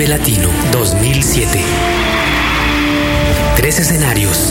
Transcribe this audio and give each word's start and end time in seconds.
Vive 0.00 0.16
Latino 0.16 0.48
2007. 0.72 1.60
Tres 3.54 3.80
escenarios. 3.80 4.50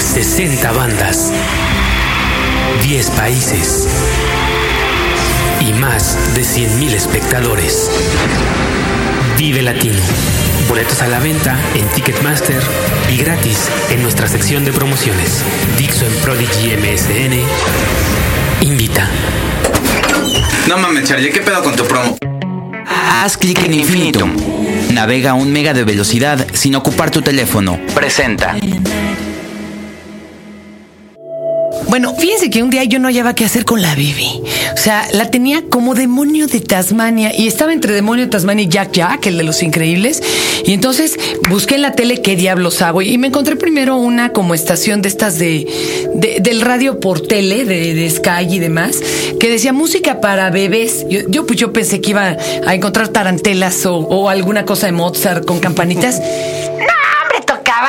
60 0.00 0.72
bandas. 0.72 1.32
10 2.82 3.10
países. 3.10 3.86
Y 5.60 5.72
más 5.74 6.34
de 6.34 6.42
100.000 6.42 6.92
espectadores. 6.92 7.88
Vive 9.38 9.62
Latino. 9.62 10.00
Boletos 10.68 11.02
a 11.02 11.06
la 11.06 11.20
venta 11.20 11.56
en 11.76 11.86
Ticketmaster 11.90 12.60
y 13.12 13.16
gratis 13.16 13.70
en 13.90 14.02
nuestra 14.02 14.26
sección 14.26 14.64
de 14.64 14.72
promociones. 14.72 15.44
Dixo 15.78 16.04
en 16.04 16.14
Prodigy 16.14 16.76
MSN. 16.76 17.44
Invita. 18.62 19.08
No 20.66 20.78
mames, 20.78 21.08
Charlie, 21.08 21.30
¿qué 21.30 21.42
pedo 21.42 21.62
con 21.62 21.76
tu 21.76 21.84
promo? 21.84 22.18
Haz 23.12 23.36
clic 23.36 23.64
en 23.64 23.74
Infinitum. 23.74 24.32
Navega 24.92 25.34
un 25.34 25.52
mega 25.52 25.74
de 25.74 25.82
velocidad 25.82 26.46
sin 26.52 26.76
ocupar 26.76 27.10
tu 27.10 27.22
teléfono. 27.22 27.76
Presenta. 27.92 28.54
Bueno, 32.02 32.16
fíjense 32.18 32.48
que 32.48 32.62
un 32.62 32.70
día 32.70 32.82
yo 32.84 32.98
no 32.98 33.08
hallaba 33.08 33.34
qué 33.34 33.44
hacer 33.44 33.66
con 33.66 33.82
la 33.82 33.94
Bibi. 33.94 34.40
O 34.72 34.76
sea, 34.78 35.06
la 35.12 35.30
tenía 35.30 35.64
como 35.68 35.94
demonio 35.94 36.46
de 36.46 36.60
Tasmania 36.60 37.30
y 37.36 37.46
estaba 37.46 37.74
entre 37.74 37.92
demonio 37.92 38.24
de 38.24 38.30
Tasmania 38.30 38.64
y 38.64 38.68
Jack 38.68 38.92
Jack, 38.92 39.26
el 39.26 39.36
de 39.36 39.42
los 39.42 39.62
increíbles. 39.62 40.22
Y 40.64 40.72
entonces 40.72 41.18
busqué 41.50 41.74
en 41.74 41.82
la 41.82 41.92
tele 41.92 42.22
qué 42.22 42.36
diablos 42.36 42.80
hago 42.80 43.02
y 43.02 43.18
me 43.18 43.26
encontré 43.26 43.54
primero 43.56 43.98
una 43.98 44.32
como 44.32 44.54
estación 44.54 45.02
de 45.02 45.10
estas 45.10 45.38
de, 45.38 45.66
de- 46.14 46.38
del 46.40 46.62
radio 46.62 47.00
por 47.00 47.20
tele, 47.20 47.66
de, 47.66 48.08
Sky 48.08 48.46
y 48.48 48.58
demás, 48.60 48.96
que 49.38 49.50
decía 49.50 49.74
música 49.74 50.22
para 50.22 50.48
bebés. 50.48 51.04
Yo, 51.28 51.44
pues 51.44 51.58
yo 51.58 51.70
pensé 51.74 52.00
que 52.00 52.12
iba 52.12 52.34
a 52.66 52.74
encontrar 52.74 53.08
tarantelas 53.08 53.84
o 53.84 54.30
alguna 54.30 54.64
cosa 54.64 54.86
de 54.86 54.92
Mozart 54.92 55.44
con 55.44 55.58
campanitas. 55.60 56.18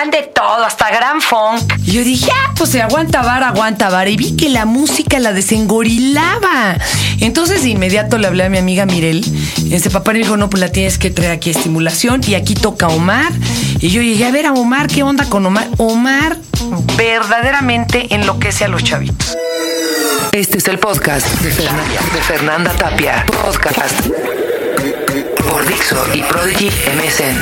Tocaban 0.02 0.12
de 0.12 0.32
todo, 0.34 0.66
hasta 0.66 0.90
gran 0.90 1.22
funk. 1.22 1.74
Y 1.86 1.92
yo 1.92 2.04
dije, 2.04 2.32
ah, 2.34 2.54
pues 2.58 2.72
se 2.72 2.82
aguanta 2.82 3.22
vara, 3.22 3.50
aguanta 3.50 3.90
vara. 3.90 4.10
Y 4.10 4.18
vi 4.18 4.36
que 4.36 4.50
la 4.50 4.66
música 4.66 5.20
la 5.20 5.32
desengorilaba. 5.32 6.78
Entonces 7.20 7.62
de 7.62 7.70
inmediato 7.70 8.18
le 8.18 8.26
hablé 8.26 8.46
a 8.46 8.50
mi 8.50 8.58
amiga 8.58 8.88
Mirel. 8.88 9.24
Y 9.64 9.76
ese 9.76 9.92
papá 9.92 10.14
me 10.14 10.20
dijo, 10.20 10.38
no, 10.38 10.50
pues 10.50 10.60
la 10.60 10.72
tienes 10.72 10.98
que 10.98 11.12
traer 11.12 11.32
aquí 11.32 11.50
a 11.50 11.52
estimulación. 11.54 12.22
Y 12.26 12.34
aquí 12.34 12.56
toca 12.56 12.88
Omar. 12.88 13.32
Y 13.80 13.90
yo 13.90 14.02
llegué 14.02 14.26
a 14.26 14.32
ver 14.32 14.48
a 14.48 14.54
Omar, 14.54 14.88
¿qué 14.88 15.04
onda 15.04 15.26
con 15.26 15.46
Omar? 15.46 15.68
Omar 15.78 16.38
verdaderamente 16.98 18.08
enloquece 18.14 18.66
a 18.66 18.70
los 18.70 18.84
chavitos. 18.84 19.38
Este 20.32 20.58
es 20.58 20.68
el 20.68 20.80
podcast 20.80 21.28
de 21.42 21.52
Fernanda, 21.52 22.02
de 22.14 22.22
Fernanda 22.22 22.72
Tapia. 22.74 23.24
Podcast 23.28 24.08
por 25.48 25.68
Dixo 25.68 26.04
y 26.16 26.24
Prodigy 26.24 26.72
MSN. 26.96 27.38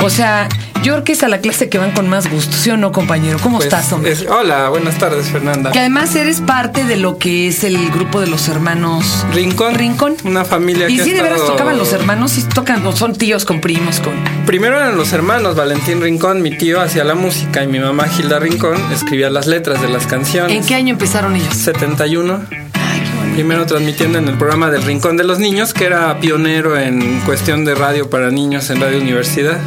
O 0.00 0.10
sea, 0.10 0.48
yo 0.84 0.92
creo 0.92 1.04
que 1.04 1.12
es 1.12 1.22
a 1.24 1.28
la 1.28 1.38
clase 1.40 1.68
que 1.68 1.76
van 1.76 1.90
con 1.90 2.08
más 2.08 2.30
gusto, 2.30 2.56
¿sí 2.56 2.70
o 2.70 2.76
no, 2.76 2.92
compañero? 2.92 3.38
¿Cómo 3.42 3.56
Pues, 3.58 3.66
estás, 3.66 3.92
hombre? 3.92 4.12
es- 4.12 4.24
hola, 4.28 4.68
buenas 4.68 4.96
tardes, 4.96 5.26
Fernanda. 5.26 5.72
Que 5.72 5.80
además 5.80 6.14
eres 6.14 6.40
parte 6.40 6.84
de 6.84 6.96
lo 6.96 7.18
que 7.18 7.48
es 7.48 7.64
el 7.64 7.90
grupo 7.90 8.20
de 8.20 8.28
los 8.28 8.48
hermanos 8.48 9.26
Rincón. 9.34 9.74
Rincón. 9.74 10.14
Una 10.24 10.44
familia 10.44 10.88
Y 10.88 10.96
que 10.96 11.04
sí, 11.04 11.10
de 11.10 11.20
veras 11.20 11.38
estado- 11.40 11.52
tocaban 11.54 11.78
los 11.78 11.92
hermanos, 11.92 12.30
sí 12.30 12.44
tocan, 12.54 12.86
o 12.86 12.94
son 12.94 13.16
tíos 13.16 13.44
con 13.44 13.60
primos, 13.60 13.98
con. 14.00 14.14
Primero 14.46 14.76
eran 14.76 14.96
los 14.96 15.12
hermanos, 15.12 15.56
Valentín 15.56 16.00
Rincón, 16.00 16.42
mi 16.42 16.56
tío 16.56 16.80
hacía 16.80 17.02
la 17.02 17.14
música 17.16 17.64
y 17.64 17.66
mi 17.66 17.80
mamá 17.80 18.06
Gilda 18.08 18.38
Rincón 18.38 18.76
escribía 18.92 19.30
las 19.30 19.46
letras 19.48 19.82
de 19.82 19.88
las 19.88 20.06
canciones. 20.06 20.56
¿En 20.56 20.64
qué 20.64 20.76
año 20.76 20.92
empezaron 20.92 21.34
ellos? 21.34 21.54
71. 21.54 22.40
Ay, 22.50 23.00
qué 23.00 23.16
bonito. 23.18 23.34
Primero 23.34 23.66
transmitiendo 23.66 24.18
en 24.18 24.28
el 24.28 24.38
programa 24.38 24.70
del 24.70 24.84
Rincón 24.84 25.16
de 25.16 25.24
los 25.24 25.40
Niños, 25.40 25.74
que 25.74 25.84
era 25.86 26.18
pionero 26.20 26.78
en 26.78 27.20
cuestión 27.26 27.64
de 27.64 27.74
radio 27.74 28.08
para 28.08 28.30
niños 28.30 28.70
en 28.70 28.80
Radio 28.80 28.98
Universidad. 29.00 29.58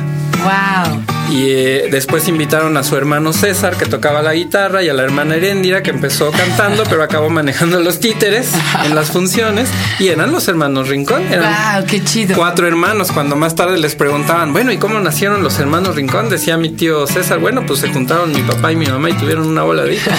Wow. 0.43 1.01
Y 1.31 1.45
eh, 1.49 1.87
después 1.89 2.27
invitaron 2.27 2.75
a 2.75 2.83
su 2.83 2.97
hermano 2.97 3.31
César, 3.31 3.77
que 3.77 3.85
tocaba 3.85 4.21
la 4.21 4.33
guitarra, 4.33 4.83
y 4.83 4.89
a 4.89 4.93
la 4.93 5.03
hermana 5.03 5.35
Heréndira, 5.35 5.81
que 5.81 5.91
empezó 5.91 6.29
cantando, 6.31 6.83
pero 6.89 7.03
acabó 7.03 7.29
manejando 7.29 7.79
los 7.79 8.01
títeres 8.01 8.51
en 8.83 8.95
las 8.95 9.11
funciones. 9.11 9.69
Y 9.99 10.09
eran 10.09 10.31
los 10.33 10.47
hermanos 10.49 10.89
Rincón. 10.89 11.23
Eran 11.31 11.53
Wow, 11.75 11.85
qué 11.87 12.03
chido. 12.03 12.35
cuatro 12.35 12.67
hermanos. 12.67 13.13
Cuando 13.13 13.37
más 13.37 13.55
tarde 13.55 13.77
les 13.77 13.95
preguntaban, 13.95 14.51
bueno, 14.51 14.73
¿y 14.73 14.77
cómo 14.77 14.99
nacieron 14.99 15.41
los 15.41 15.57
hermanos 15.59 15.95
Rincón? 15.95 16.27
Decía 16.29 16.57
mi 16.57 16.69
tío 16.69 17.07
César, 17.07 17.39
bueno, 17.39 17.65
pues 17.65 17.79
se 17.79 17.87
juntaron 17.89 18.33
mi 18.33 18.41
papá 18.41 18.73
y 18.73 18.75
mi 18.75 18.87
mamá 18.87 19.09
y 19.09 19.13
tuvieron 19.13 19.47
una 19.47 19.63
bola 19.63 19.83
de 19.83 19.95
hijos. 19.95 20.11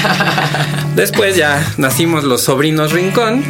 Después 0.96 1.36
ya 1.36 1.62
nacimos 1.76 2.25
los 2.25 2.42
sobrinos 2.42 2.92
Rincón. 2.92 3.42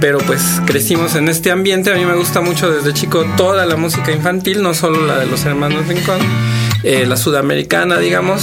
Pero 0.00 0.18
pues 0.18 0.42
crecimos 0.66 1.14
en 1.14 1.28
este 1.28 1.50
ambiente. 1.50 1.90
A 1.90 1.94
mí 1.94 2.04
me 2.04 2.14
gusta 2.14 2.40
mucho 2.40 2.70
desde 2.70 2.92
chico 2.92 3.24
toda 3.36 3.64
la 3.66 3.76
música 3.76 4.12
infantil, 4.12 4.62
no 4.62 4.74
solo 4.74 5.06
la 5.06 5.18
de 5.18 5.26
los 5.26 5.44
hermanos 5.44 5.86
Rincón, 5.86 6.18
eh, 6.82 7.06
la 7.06 7.16
sudamericana, 7.16 7.98
digamos. 7.98 8.42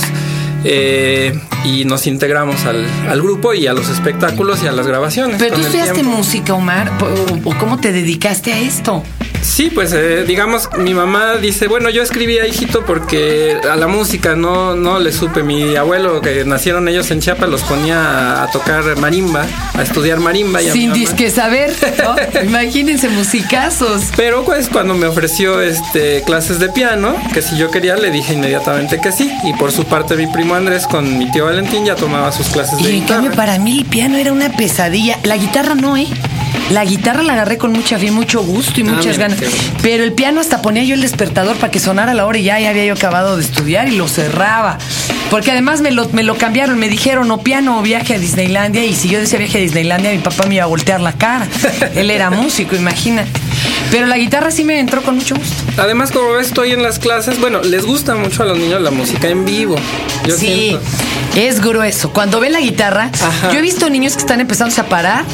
eh, 0.66 1.38
y 1.66 1.86
nos 1.86 2.08
integramos 2.08 2.66
al, 2.66 2.86
al 3.10 3.22
grupo 3.22 3.54
y 3.54 3.68
a 3.68 3.74
los 3.74 3.90
espectáculos 3.90 4.64
y 4.64 4.68
a 4.68 4.72
las 4.72 4.88
grabaciones. 4.88 5.36
Pero 5.38 5.56
tú 5.56 5.62
estudiaste 5.62 6.04
música, 6.04 6.54
Omar, 6.54 6.92
o, 7.02 7.50
o 7.50 7.58
cómo 7.58 7.80
te 7.80 7.92
dedicaste 7.92 8.54
a 8.54 8.60
esto? 8.60 9.04
Sí, 9.44 9.70
pues 9.70 9.92
eh, 9.94 10.24
digamos, 10.26 10.70
mi 10.78 10.94
mamá 10.94 11.36
dice, 11.36 11.68
bueno, 11.68 11.90
yo 11.90 12.02
escribía 12.02 12.48
hijito 12.48 12.86
porque 12.86 13.58
a 13.70 13.76
la 13.76 13.88
música 13.88 14.36
no, 14.36 14.76
no 14.76 15.00
le 15.00 15.12
supe. 15.12 15.44
Mi 15.44 15.76
abuelo, 15.76 16.22
que 16.22 16.46
nacieron 16.46 16.88
ellos 16.88 17.12
en 17.12 17.20
Chiapas, 17.20 17.50
los 17.50 17.62
ponía 17.64 18.00
a, 18.40 18.44
a 18.44 18.52
tocar 18.52 18.98
marimba, 18.98 19.46
a 19.74 19.82
estudiar 19.82 20.20
marimba. 20.20 20.62
Y 20.62 20.70
a 20.70 20.72
Sin 20.74 20.94
disque 20.94 21.30
saber, 21.30 21.74
¿no? 22.02 22.42
Imagínense 22.44 23.10
musicazos. 23.10 24.04
Pero 24.16 24.44
pues 24.46 24.70
cuando 24.70 24.94
me 24.96 25.08
ofreció 25.08 25.62
este 25.62 26.24
clases 26.24 26.60
de 26.60 26.70
piano, 26.70 27.16
que 27.34 27.42
si 27.42 27.58
yo 27.58 27.70
quería, 27.70 27.96
le 27.98 28.12
dije 28.12 28.34
inmediatamente 28.34 29.00
que 29.02 29.12
sí. 29.12 29.32
Y 29.44 29.54
por 29.54 29.72
su 29.72 29.84
parte 29.86 30.16
mi 30.16 30.28
primo 30.28 30.56
Andrés 30.56 30.88
con 30.88 31.18
mi 31.18 31.30
tío 31.32 31.46
Valentín 31.46 31.86
ya 31.86 31.96
tomaba 31.96 32.32
sus 32.32 32.48
clases 32.48 32.80
de 32.80 32.86
Y 32.86 32.88
en 32.96 33.02
guitarra. 33.02 33.22
cambio, 33.22 33.36
para 33.36 33.60
mí 33.60 33.80
el 33.80 33.86
piano 33.86 34.18
era 34.18 34.32
una 34.32 34.50
pesadilla. 34.56 35.20
La 35.24 35.36
guitarra 35.38 35.76
no, 35.76 35.98
¿eh? 35.98 36.08
La 36.72 36.86
guitarra 36.86 37.24
la 37.24 37.34
agarré 37.34 37.58
con 37.58 37.72
mucha 37.72 38.00
fe, 38.00 38.10
mucho 38.12 38.42
gusto 38.42 38.80
y 38.80 38.84
muchas 38.84 39.18
mira, 39.18 39.30
ganas. 39.30 39.40
Pero 39.82 40.04
el 40.04 40.14
piano 40.14 40.42
hasta 40.42 40.62
ponía 40.62 40.84
yo 40.84 40.96
el 40.96 41.02
despertador 41.02 41.56
para 41.58 41.72
que 41.72 41.80
sonara 41.80 42.14
la 42.14 42.26
hora 42.26 42.38
y 42.38 42.44
ya, 42.44 42.60
ya 42.60 42.70
había 42.70 42.86
yo 42.86 42.94
acabado 42.94 43.38
de 43.38 43.44
estudiar 43.44 43.88
y 43.90 43.96
lo 43.96 44.08
cerraba. 44.08 44.78
Porque 45.30 45.52
además 45.52 45.82
me 45.82 45.92
lo, 45.92 46.08
me 46.10 46.24
lo 46.24 46.36
cambiaron, 46.38 46.78
me 46.80 46.90
dijeron 46.90 47.30
o 47.32 47.40
piano 47.40 47.80
o 47.80 47.82
viaje 47.82 48.16
a 48.16 48.20
Disneylandia. 48.20 48.86
Y 48.86 48.94
si 48.94 49.10
yo 49.10 49.20
decía 49.20 49.40
viaje 49.40 49.58
a 49.58 49.62
Disneylandia, 49.62 50.12
mi 50.12 50.20
papá 50.20 50.46
me 50.48 50.56
iba 50.56 50.64
a 50.64 50.68
voltear 50.68 51.02
la 51.02 51.14
cara. 51.14 51.48
Él 51.96 52.10
era 52.10 52.30
músico, 52.30 52.76
imagínate. 52.76 53.32
Pero 53.92 54.08
la 54.08 54.18
guitarra 54.18 54.50
sí 54.50 54.64
me 54.64 54.80
entró 54.80 55.04
con 55.04 55.16
mucho 55.16 55.36
gusto. 55.36 55.64
Además, 55.78 56.12
como 56.12 56.32
ves, 56.34 56.48
estoy 56.48 56.72
en 56.72 56.82
las 56.82 56.98
clases. 57.00 57.40
Bueno, 57.40 57.62
les 57.62 57.86
gusta 57.86 58.16
mucho 58.16 58.44
a 58.44 58.46
los 58.46 58.58
niños 58.58 58.82
la 58.82 58.92
música 58.92 59.28
en 59.28 59.46
vivo. 59.46 59.76
Yo 60.28 60.36
sí, 60.36 60.48
siento. 60.48 60.82
es 61.36 61.62
grueso. 61.62 62.12
Cuando 62.12 62.40
ven 62.40 62.54
la 62.54 62.60
guitarra, 62.60 63.12
Ajá. 63.14 63.52
yo 63.52 63.60
he 63.60 63.62
visto 63.62 63.90
niños 63.90 64.14
que 64.14 64.20
están 64.20 64.40
empezando 64.40 64.80
a 64.82 64.86
parar, 64.86 65.26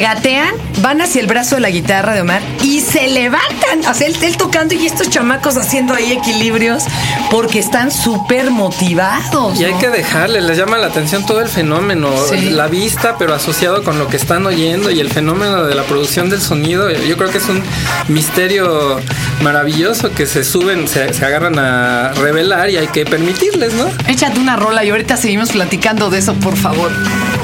gatean, 0.00 0.54
van 0.80 1.00
hacia 1.00 1.20
el 1.20 1.26
brazo 1.26 1.54
de 1.56 1.60
la 1.62 1.70
guitarra 1.70 2.14
de 2.14 2.20
Omar 2.20 2.42
y 2.62 2.80
se 2.80 3.08
levantan. 3.08 3.80
O 3.88 3.94
sea, 3.94 4.06
él, 4.06 4.16
él 4.22 4.36
tocando 4.36 4.74
y 4.74 4.86
estos 4.86 5.10
chamacos 5.10 5.56
haciendo 5.56 5.94
ahí 5.94 6.12
equilibrios 6.12 6.84
porque 7.30 7.58
están 7.58 7.90
súper 7.90 8.50
motivados. 8.50 9.58
Y 9.60 9.64
hay 9.64 9.74
que 9.74 9.88
dejarle, 9.88 10.40
les 10.40 10.56
llama 10.58 10.78
la 10.78 10.88
atención 10.88 11.24
todo 11.26 11.40
el 11.40 11.48
fenómeno, 11.48 12.10
Sí. 12.28 12.50
la 12.50 12.66
vista, 12.68 13.16
pero 13.18 13.34
asociado 13.34 13.82
con 13.82 13.98
lo 13.98 14.08
que 14.08 14.16
están 14.16 14.46
oyendo 14.46 14.90
y 14.90 15.00
el 15.00 15.10
fenómeno 15.10 15.64
de 15.64 15.74
la 15.74 15.82
producción 15.84 16.28
del 16.30 16.40
sonido. 16.42 16.90
Yo 16.90 17.16
creo 17.16 17.30
que 17.30 17.38
es 17.38 17.48
un 17.48 17.62
misterio 18.08 19.00
maravilloso 19.42 20.10
que 20.12 20.26
se 20.26 20.44
suben, 20.44 20.88
se, 20.88 21.12
se 21.12 21.24
agarran 21.24 21.58
a 21.58 22.12
revelar 22.14 22.70
y 22.70 22.76
hay 22.76 22.88
que 22.88 23.04
permitirles, 23.04 23.74
¿no? 23.74 23.88
Échate 24.08 24.38
una 24.40 24.56
rola 24.56 24.84
y 24.84 24.90
ahorita 24.90 25.16
seguimos 25.16 25.52
platicando 25.52 26.10
de 26.10 26.18
eso, 26.18 26.34
por 26.34 26.56
favor. 26.56 26.90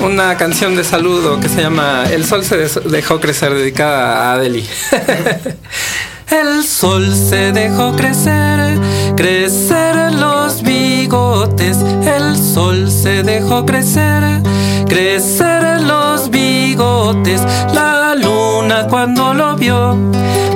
Una 0.03 0.37
canción 0.37 0.77
de 0.77 0.85
saludo 0.85 1.41
que 1.41 1.49
se 1.49 1.63
llama 1.63 2.05
El 2.11 2.25
sol 2.25 2.45
se 2.45 2.69
dejó 2.89 3.21
crecer, 3.21 3.55
dedicada 3.55 4.31
a 4.31 4.33
Adeli. 4.35 4.65
El 6.31 6.65
sol 6.65 7.15
se 7.15 7.53
dejó 7.53 7.95
crecer, 7.95 8.79
crecer 9.17 10.13
los 10.15 10.63
bigotes. 10.63 11.79
El 11.79 12.37
sol 12.37 12.91
se 12.91 13.23
dejó 13.23 13.65
crecer, 13.65 14.43
crecer 14.87 15.83
los 15.83 16.31
bigotes. 16.31 17.41
La 17.73 18.15
luna 18.15 18.87
cuando 18.89 19.35
lo 19.35 19.57
vio 19.57 19.97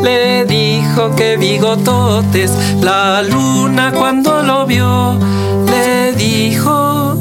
le 0.03 0.45
dijo 0.45 1.15
que 1.17 1.37
bigototes. 1.37 2.53
La 2.81 3.23
luna 3.23 3.93
cuando 3.93 4.43
lo 4.43 4.67
vio 4.67 5.19
le 5.67 6.13
dijo 6.13 7.17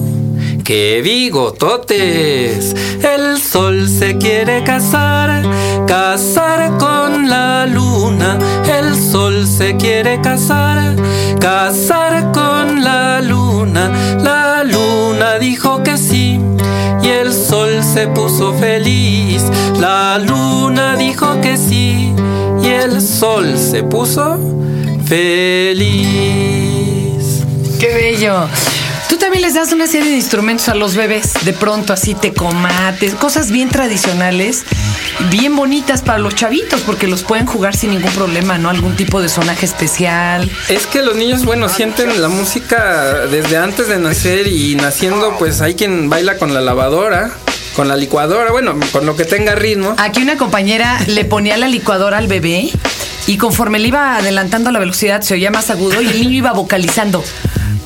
¡Qué 0.68 1.02
bigototes! 1.02 2.76
El 3.02 3.40
sol 3.40 3.88
se 3.88 4.18
quiere 4.18 4.66
casar, 4.66 5.42
casar 5.88 6.78
con 6.78 7.30
la 7.30 7.66
luna. 7.66 8.38
El 8.78 8.94
sol 8.94 9.48
se 9.48 9.78
quiere 9.78 10.20
casar, 10.20 10.98
casar 11.40 12.32
con 12.32 12.84
la 12.84 13.22
luna. 13.22 13.92
La 14.22 14.64
luna 14.64 15.38
dijo 15.40 15.84
que 15.84 15.98
sí. 15.98 16.40
Y 17.02 17.08
el 17.08 17.34
sol 17.34 17.84
se 17.84 18.08
puso 18.08 18.54
feliz. 18.54 19.44
La 19.80 20.18
luna 20.20 20.96
dijo 20.96 21.40
que 21.42 21.58
sí 21.58 22.14
y 22.62 22.68
el 22.68 23.02
sol 23.02 23.58
se 23.58 23.84
puso 23.84 24.38
feliz. 25.06 26.08
¡Qué 27.80 27.94
bello! 27.94 28.48
Tú 29.10 29.18
también 29.18 29.42
les 29.42 29.54
das 29.54 29.72
una 29.72 29.88
serie 29.88 30.10
de 30.10 30.18
instrumentos 30.18 30.68
a 30.68 30.76
los 30.76 30.96
bebés, 30.96 31.34
de 31.46 31.54
pronto 31.54 31.94
así 31.94 32.14
te 32.14 32.34
comates, 32.34 33.16
cosas 33.16 33.52
bien 33.52 33.70
tradicionales, 33.70 34.66
bien 35.30 35.56
bonitas 35.56 36.02
para 36.02 36.20
los 36.20 36.36
chavitos, 36.36 36.82
porque 36.82 37.08
los 37.08 37.24
pueden 37.24 37.46
jugar 37.46 37.76
sin 37.76 37.92
ningún 37.92 38.12
problema, 38.12 38.58
¿no? 38.58 38.70
Algún 38.70 38.98
tipo 38.98 39.22
de 39.22 39.30
sonaje 39.30 39.66
especial. 39.66 40.52
Es 40.68 40.88
que 40.88 41.02
los 41.02 41.16
niños, 41.16 41.46
bueno, 41.46 41.70
sienten 41.70 42.22
la 42.22 42.28
música 42.28 43.26
desde 43.32 43.58
antes 43.58 43.88
de 43.88 43.98
nacer 43.98 44.48
y 44.48 44.76
naciendo, 44.76 45.38
pues 45.40 45.62
hay 45.62 45.76
quien 45.76 46.10
baila 46.10 46.38
con 46.38 46.54
la 46.54 46.62
lavadora. 46.62 47.32
Con 47.76 47.88
la 47.88 47.96
licuadora, 47.96 48.52
bueno, 48.52 48.76
con 48.92 49.06
lo 49.06 49.16
que 49.16 49.24
tenga 49.24 49.54
ritmo. 49.54 49.94
Aquí 50.00 50.24
una 50.24 50.36
compañera 50.36 51.00
le 51.06 51.26
ponía 51.26 51.58
la 51.58 51.68
licuadora 51.68 52.18
al 52.18 52.28
bebé 52.28 52.72
y 53.28 53.38
conforme 53.38 53.78
le 53.78 53.90
iba 53.90 54.16
adelantando 54.16 54.72
la 54.72 54.80
velocidad 54.80 55.22
se 55.22 55.36
oía 55.36 55.52
más 55.52 55.70
agudo 55.70 56.02
y 56.02 56.08
el 56.08 56.20
niño 56.20 56.38
iba 56.38 56.54
vocalizando. 56.54 57.24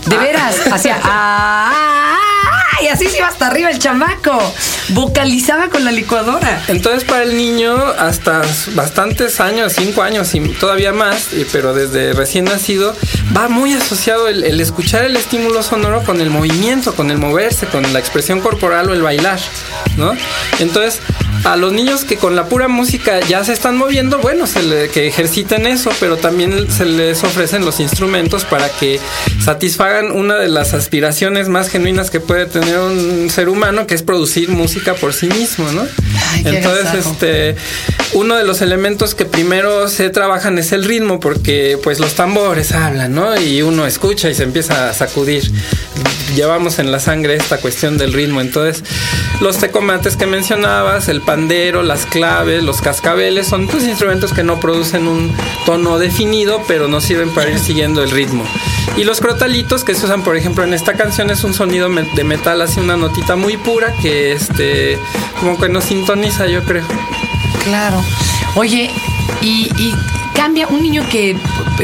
De 0.06 0.18
veras, 0.18 0.56
hacía 0.72 1.00
ah, 1.04 1.72
ah, 1.74 2.18
ah, 2.18 2.84
y 2.84 2.88
así 2.88 3.08
se 3.08 3.18
iba 3.18 3.28
hasta 3.28 3.48
arriba 3.48 3.70
el 3.70 3.80
chamaco. 3.80 4.38
Vocalizaba 4.90 5.70
con 5.70 5.86
la 5.86 5.92
licuadora. 5.92 6.64
Entonces 6.68 7.04
para 7.04 7.24
el 7.24 7.38
niño 7.38 7.76
hasta 7.76 8.42
bastantes 8.74 9.40
años, 9.40 9.74
cinco 9.74 10.02
años 10.02 10.34
y 10.34 10.40
todavía 10.40 10.92
más, 10.92 11.30
pero 11.52 11.74
desde 11.74 12.14
recién 12.14 12.46
nacido, 12.46 12.96
va 13.36 13.48
muy 13.48 13.74
asociado 13.74 14.28
el, 14.28 14.44
el 14.44 14.60
escuchar 14.60 15.06
el 15.06 15.16
estímulo 15.16 15.64
sonoro 15.64 16.04
con 16.04 16.20
el 16.20 16.30
movimiento, 16.30 16.96
con 16.96 17.12
el 17.12 17.18
moverse, 17.18 17.68
con 17.68 17.94
la 17.94 18.00
expresión 18.00 18.42
corporal 18.42 18.90
o 18.90 18.94
el 18.94 19.02
bailar, 19.02 19.40
¿no? 19.98 20.14
Entonces 20.60 21.00
a 21.44 21.56
los 21.56 21.74
niños 21.74 22.04
que 22.06 22.18
con 22.18 22.36
la 22.36 22.46
pura 22.46 22.68
música 22.68 23.20
ya 23.22 23.44
se 23.44 23.54
están 23.54 23.76
moviendo, 23.78 24.20
bueno, 24.20 24.46
se 24.48 24.62
le- 24.64 24.90
que 24.90 25.08
ejerciten 25.08 25.66
eso, 25.66 25.90
pero 26.00 26.18
también 26.18 26.72
se 26.72 26.86
les 26.86 27.24
ofrecen 27.24 27.66
los 27.66 27.80
instrumentos 27.80 28.46
para 28.46 28.70
que 28.70 29.00
satisfagan 29.44 30.12
una 30.12 30.36
de 30.36 30.50
las 30.50 30.74
aspiraciones 30.74 31.48
más 31.50 31.70
genuinas 31.70 32.10
que 32.12 32.20
puede 32.20 32.46
tener 32.46 32.78
un 32.80 33.30
ser 33.30 33.50
humano, 33.50 33.88
que 33.88 33.96
es 33.96 34.04
producir 34.04 34.50
música 34.50 34.94
por 34.94 35.14
sí 35.14 35.28
mismo, 35.28 35.72
¿no? 35.72 35.82
Ay, 36.32 36.44
Entonces, 36.46 37.06
este, 37.06 37.56
uno 38.14 38.36
de 38.36 38.44
los 38.44 38.62
elementos 38.62 39.16
que 39.16 39.26
primero 39.26 39.88
se 39.90 40.10
trabajan 40.10 40.58
es 40.60 40.72
el 40.72 40.84
ritmo, 40.86 41.20
porque 41.20 41.80
pues 41.82 42.00
los 42.00 42.14
tambores 42.14 42.72
hablan, 42.72 43.16
¿no? 43.16 43.40
Y 43.40 43.62
uno 43.64 43.88
escucha 43.88 44.30
y 44.30 44.36
se 44.36 44.44
empieza 44.44 44.90
a 44.90 44.94
sacudir. 44.94 45.52
Llevamos 46.36 46.80
en 46.80 46.92
la 46.92 47.00
sangre 47.00 47.36
esta 47.36 47.58
cuestión 47.58 47.98
del 47.98 48.14
ritmo. 48.14 48.40
Entonces, 48.40 48.84
los 49.42 49.58
tecomates 49.58 50.16
que 50.16 50.26
mencionabas, 50.26 51.10
el 51.10 51.22
pandero, 51.32 51.82
las 51.82 52.06
claves, 52.06 52.62
los 52.62 52.82
cascabeles, 52.82 53.48
son 53.48 53.66
pues 53.68 53.86
instrumentos 53.86 54.34
que 54.34 54.44
no 54.44 54.60
producen 54.60 55.08
un 55.08 55.34
tono 55.66 55.98
definido, 55.98 56.62
pero 56.68 56.90
nos 56.90 57.06
sirven 57.06 57.30
para 57.30 57.52
ir 57.52 57.58
siguiendo 57.58 58.04
el 58.04 58.12
ritmo. 58.12 58.44
Y 58.98 59.06
los 59.06 59.22
crotalitos 59.22 59.86
que 59.86 59.96
se 59.96 60.08
usan, 60.08 60.26
por 60.26 60.36
ejemplo, 60.36 60.66
en 60.66 60.74
esta 60.74 60.96
canción 60.96 61.30
es 61.30 61.46
un 61.46 61.54
sonido 61.54 61.88
de 61.88 62.24
metal, 62.26 62.62
así 62.62 62.82
una 62.82 62.98
notita 62.98 63.38
muy 63.38 63.56
pura 63.56 63.94
que 64.02 64.34
este 64.34 65.00
como 65.40 65.58
que 65.58 65.70
nos 65.70 65.86
sintoniza, 65.86 66.48
yo 66.48 66.66
creo. 66.66 66.84
Claro. 67.64 68.04
Oye, 68.56 68.92
y, 69.40 69.72
y 69.78 69.96
cambia 70.36 70.68
un 70.68 70.82
niño 70.82 71.04
que 71.10 71.38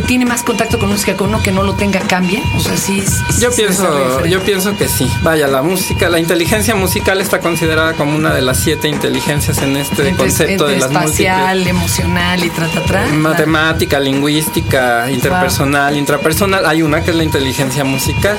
tiene 0.06 0.26
más 0.26 0.44
contacto 0.44 0.78
con 0.80 0.90
música 0.90 1.16
con 1.16 1.30
uno 1.30 1.42
que 1.42 1.52
no 1.52 1.64
lo 1.64 1.74
tenga, 1.74 2.00
cambia. 2.02 2.42
O 2.56 2.60
sea, 2.60 2.78
sí. 2.78 3.02
sí 3.02 3.42
Yo 3.42 3.52
pienso, 3.52 4.26
yo 4.26 4.42
pienso 4.42 4.76
que 4.78 4.88
sí. 4.88 5.10
Vaya, 5.24 5.48
la 5.48 5.62
música, 5.62 6.10
la 6.10 6.20
inteligencia 6.20 6.76
musical 6.76 7.20
está 7.22 7.40
considerada 7.40 7.94
como 7.94 8.16
una 8.16 8.34
de 8.34 8.42
las 8.42 8.60
siete 8.60 8.88
inteligencias 8.88 9.58
en 9.60 9.76
este 9.78 10.10
Entre- 10.10 10.16
concepto 10.16 10.68
de 10.68 10.78
las 10.78 10.90
espacial, 10.92 11.58
múltiples. 11.58 11.68
emocional 11.68 12.44
y 12.46 12.50
tra, 12.50 12.68
tra, 12.68 12.84
tra. 12.84 13.06
Matemática, 13.08 14.00
lingüística, 14.00 15.10
interpersonal, 15.12 15.98
intrapersonal. 15.98 16.66
Hay 16.66 16.82
una 16.82 17.02
que 17.04 17.12
es 17.12 17.18
la 17.18 17.24
inteligencia 17.24 17.84
musical. 17.84 18.38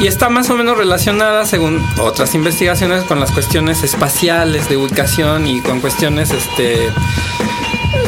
Y 0.00 0.06
está 0.06 0.28
más 0.28 0.48
o 0.50 0.54
menos 0.56 0.76
relacionada, 0.78 1.44
según 1.44 1.84
otras 1.98 2.34
investigaciones, 2.34 3.02
con 3.04 3.18
las 3.18 3.32
cuestiones 3.32 3.82
espaciales, 3.82 4.68
de 4.68 4.76
ubicación 4.76 5.46
y 5.46 5.60
con 5.60 5.80
cuestiones 5.80 6.30
este, 6.30 6.88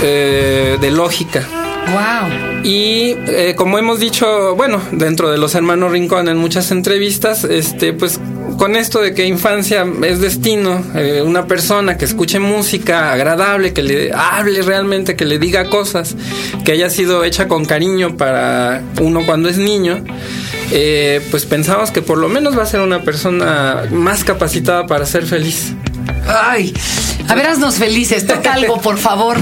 eh, 0.02 0.78
de 0.80 0.90
lógica. 0.90 1.46
Wow. 1.92 2.62
Y 2.62 3.16
eh, 3.26 3.54
como 3.56 3.78
hemos 3.78 4.00
dicho, 4.00 4.54
bueno, 4.54 4.80
dentro 4.92 5.30
de 5.30 5.38
los 5.38 5.54
hermanos 5.54 5.92
Rincón 5.92 6.28
en 6.28 6.36
muchas 6.36 6.70
entrevistas, 6.70 7.44
este, 7.44 7.92
pues 7.92 8.20
con 8.58 8.76
esto 8.76 9.00
de 9.00 9.14
que 9.14 9.26
infancia 9.26 9.86
es 10.04 10.20
destino, 10.20 10.84
eh, 10.94 11.22
una 11.24 11.46
persona 11.46 11.96
que 11.96 12.04
escuche 12.04 12.38
música 12.38 13.12
agradable, 13.12 13.72
que 13.72 13.82
le 13.82 14.12
hable 14.12 14.60
realmente, 14.60 15.16
que 15.16 15.24
le 15.24 15.38
diga 15.38 15.70
cosas, 15.70 16.14
que 16.64 16.72
haya 16.72 16.90
sido 16.90 17.24
hecha 17.24 17.48
con 17.48 17.64
cariño 17.64 18.18
para 18.18 18.82
uno 19.00 19.24
cuando 19.24 19.48
es 19.48 19.56
niño, 19.56 20.04
eh, 20.72 21.22
pues 21.30 21.46
pensamos 21.46 21.90
que 21.90 22.02
por 22.02 22.18
lo 22.18 22.28
menos 22.28 22.56
va 22.56 22.64
a 22.64 22.66
ser 22.66 22.80
una 22.80 23.02
persona 23.02 23.84
más 23.90 24.24
capacitada 24.24 24.86
para 24.86 25.06
ser 25.06 25.24
feliz. 25.24 25.72
Ay, 26.28 26.74
a 27.28 27.34
ver, 27.34 27.46
haznos 27.46 27.76
felices. 27.76 28.26
Toca 28.26 28.52
algo, 28.52 28.78
por 28.80 28.98
favor. 28.98 29.38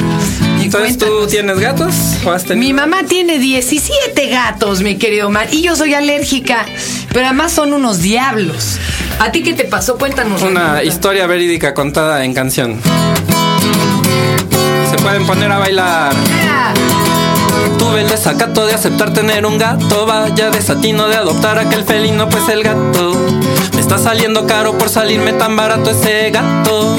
Entonces, 0.68 0.98
¿tú 0.98 1.26
tienes 1.26 1.58
gatos 1.58 1.94
o 2.26 2.30
has 2.30 2.44
tenido? 2.44 2.66
Mi 2.66 2.74
mamá 2.74 2.98
tiene 3.08 3.38
17 3.38 4.28
gatos, 4.28 4.82
mi 4.82 4.96
querido 4.98 5.30
Mar, 5.30 5.48
y 5.50 5.62
yo 5.62 5.74
soy 5.74 5.94
alérgica, 5.94 6.66
pero 7.10 7.24
además 7.24 7.52
son 7.52 7.72
unos 7.72 8.00
diablos. 8.02 8.76
¿A 9.18 9.32
ti 9.32 9.42
qué 9.42 9.54
te 9.54 9.64
pasó? 9.64 9.96
Cuéntanos. 9.96 10.42
Una 10.42 10.60
Renata. 10.60 10.84
historia 10.84 11.26
verídica 11.26 11.72
contada 11.72 12.22
en 12.22 12.34
canción. 12.34 12.78
Se 14.90 14.96
pueden 15.02 15.26
poner 15.26 15.50
a 15.50 15.58
bailar. 15.58 16.12
Ah, 16.50 16.74
Tuve 17.78 18.02
el 18.02 18.08
desacato 18.08 18.66
de 18.66 18.74
aceptar 18.74 19.12
tener 19.14 19.46
un 19.46 19.56
gato. 19.56 20.04
Vaya 20.04 20.50
desatino 20.50 21.08
de 21.08 21.16
adoptar 21.16 21.58
aquel 21.58 21.84
felino, 21.84 22.28
pues 22.28 22.46
el 22.50 22.62
gato. 22.62 23.14
Me 23.74 23.80
está 23.80 23.96
saliendo 23.98 24.46
caro 24.46 24.76
por 24.76 24.90
salirme 24.90 25.32
tan 25.32 25.56
barato 25.56 25.90
ese 25.90 26.30
gato. 26.30 26.96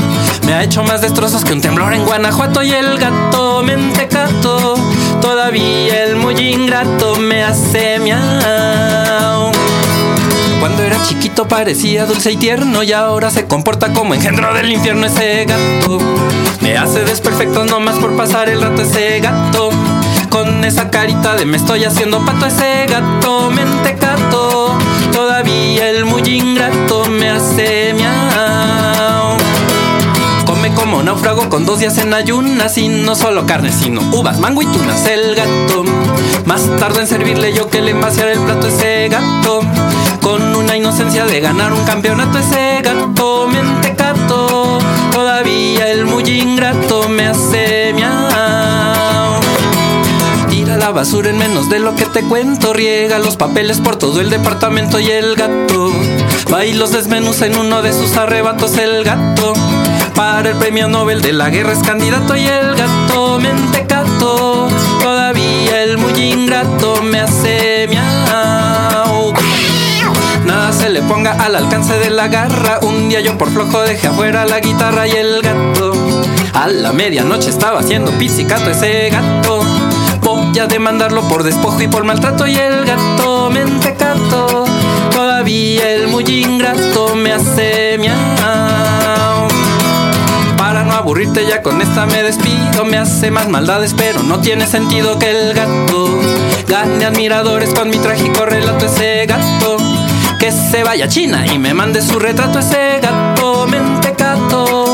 Me 0.49 0.55
ha 0.55 0.63
hecho 0.63 0.83
más 0.83 1.01
destrozos 1.01 1.45
que 1.45 1.53
un 1.53 1.61
temblor 1.61 1.93
en 1.93 2.03
Guanajuato 2.05 2.63
y 2.63 2.71
el 2.71 2.97
gato 2.97 3.61
mentecato. 3.61 4.73
Todavía 5.21 6.05
el 6.05 6.15
muy 6.15 6.33
ingrato 6.39 7.17
me 7.17 7.43
hace 7.43 7.99
miau. 7.99 9.51
Cuando 10.59 10.81
era 10.81 10.99
chiquito 11.03 11.47
parecía 11.47 12.07
dulce 12.07 12.31
y 12.31 12.37
tierno 12.37 12.81
y 12.81 12.93
ahora 12.93 13.29
se 13.29 13.45
comporta 13.45 13.93
como 13.93 14.15
engendro 14.15 14.51
del 14.55 14.71
infierno 14.71 15.05
ese 15.05 15.45
gato. 15.45 15.99
Me 16.61 16.75
hace 16.75 17.01
desperfectos 17.01 17.69
nomás 17.69 17.99
por 17.99 18.17
pasar 18.17 18.49
el 18.49 18.63
rato 18.63 18.81
ese 18.81 19.19
gato. 19.19 19.69
Con 20.31 20.65
esa 20.65 20.89
carita 20.89 21.35
de 21.35 21.45
me 21.45 21.57
estoy 21.57 21.85
haciendo 21.85 22.25
pato 22.25 22.47
ese 22.47 22.87
gato 22.87 23.51
mentecato. 23.51 24.75
Todavía 25.11 25.91
el 25.91 26.05
muy 26.05 26.23
ingrato 26.27 27.05
me 27.05 27.29
hace 27.29 27.88
náufrago 31.03 31.49
con 31.49 31.65
dos 31.65 31.79
días 31.79 31.97
en 31.97 32.13
ayunas 32.13 32.77
y 32.77 32.87
no 32.87 33.15
solo 33.15 33.45
carne, 33.45 33.71
sino 33.71 34.01
uvas, 34.11 34.39
mango 34.39 34.61
y 34.61 34.65
tunas. 34.65 35.05
El 35.07 35.35
gato, 35.35 35.83
más 36.45 36.61
tarde 36.79 37.01
en 37.01 37.07
servirle 37.07 37.53
yo 37.53 37.69
que 37.69 37.81
le 37.81 37.91
envaciar 37.91 38.27
el 38.29 38.39
plato 38.39 38.67
ese 38.67 39.07
gato. 39.09 39.61
Con 40.21 40.55
una 40.55 40.75
inocencia 40.75 41.25
de 41.25 41.39
ganar 41.39 41.73
un 41.73 41.83
campeonato 41.85 42.37
ese 42.39 42.81
gato, 42.81 43.47
mentecato. 43.47 44.79
Todavía 45.11 45.91
el 45.91 46.05
muy 46.05 46.23
ingrato 46.23 47.07
me 47.07 47.27
hace 47.27 47.93
miau. 47.93 49.39
Tira 50.49 50.77
la 50.77 50.91
basura 50.91 51.29
en 51.29 51.37
menos 51.37 51.69
de 51.69 51.79
lo 51.79 51.95
que 51.95 52.05
te 52.05 52.23
cuento. 52.23 52.73
Riega 52.73 53.19
los 53.19 53.37
papeles 53.37 53.79
por 53.79 53.95
todo 53.95 54.21
el 54.21 54.29
departamento 54.29 54.99
y 54.99 55.09
el 55.09 55.35
gato. 55.35 55.91
Va 56.51 56.65
y 56.65 56.73
los 56.73 56.91
desmenuza 56.91 57.45
en 57.45 57.57
uno 57.57 57.81
de 57.81 57.93
sus 57.93 58.17
arrebatos 58.17 58.77
el 58.77 59.03
gato. 59.03 59.53
Para 60.19 60.49
el 60.49 60.57
premio 60.57 60.89
Nobel 60.89 61.21
de 61.21 61.31
la 61.31 61.49
guerra 61.49 61.71
es 61.71 61.79
candidato 61.79 62.35
y 62.35 62.45
el 62.45 62.75
gato 62.75 63.39
mentecato. 63.39 64.67
Todavía 65.01 65.81
el 65.83 65.97
muy 65.97 66.11
ingrato 66.11 67.01
me 67.01 67.21
hace 67.21 67.87
miau. 67.87 69.33
Nada 70.43 70.73
se 70.73 70.89
le 70.89 71.01
ponga 71.03 71.31
al 71.41 71.55
alcance 71.55 71.93
de 71.93 72.09
la 72.09 72.27
garra. 72.27 72.79
Un 72.81 73.07
día 73.07 73.21
yo 73.21 73.37
por 73.37 73.49
flojo 73.49 73.79
dejé 73.79 74.07
afuera 74.07 74.45
la 74.45 74.59
guitarra 74.59 75.07
y 75.07 75.11
el 75.11 75.41
gato. 75.41 75.93
A 76.53 76.67
la 76.67 76.91
medianoche 76.91 77.49
estaba 77.49 77.79
haciendo 77.79 78.11
pizzicato 78.11 78.69
ese 78.71 79.09
gato. 79.09 79.61
Voy 80.19 80.59
a 80.59 80.67
demandarlo 80.67 81.21
por 81.29 81.43
despojo 81.43 81.81
y 81.81 81.87
por 81.87 82.03
maltrato 82.03 82.45
y 82.45 82.57
el 82.57 82.83
gato 82.83 83.49
mentecato. 83.51 84.65
Todavía 85.13 85.91
el 85.91 86.09
muy 86.09 86.25
ingrato 86.25 87.15
me 87.15 87.31
hace 87.31 87.97
miau. 87.97 88.88
Aburrirte 90.99 91.45
ya 91.47 91.61
con 91.61 91.81
esta 91.81 92.05
me 92.05 92.23
despido 92.23 92.83
Me 92.83 92.97
hace 92.97 93.31
más 93.31 93.47
maldades 93.47 93.93
pero 93.93 94.21
no 94.21 94.41
tiene 94.41 94.67
sentido 94.67 95.17
que 95.17 95.31
el 95.31 95.53
gato 95.53 96.09
Gane 96.67 97.05
admiradores 97.05 97.73
con 97.73 97.89
mi 97.89 97.97
trágico 97.97 98.45
relato 98.45 98.85
ese 98.85 99.25
gato 99.25 99.77
que 100.39 100.51
se 100.51 100.83
vaya 100.83 101.05
a 101.05 101.07
China 101.07 101.45
y 101.53 101.57
me 101.57 101.73
mande 101.73 102.01
su 102.01 102.17
retrato 102.17 102.59
ese 102.59 102.99
gato 103.01 103.67
mentecato. 103.67 104.85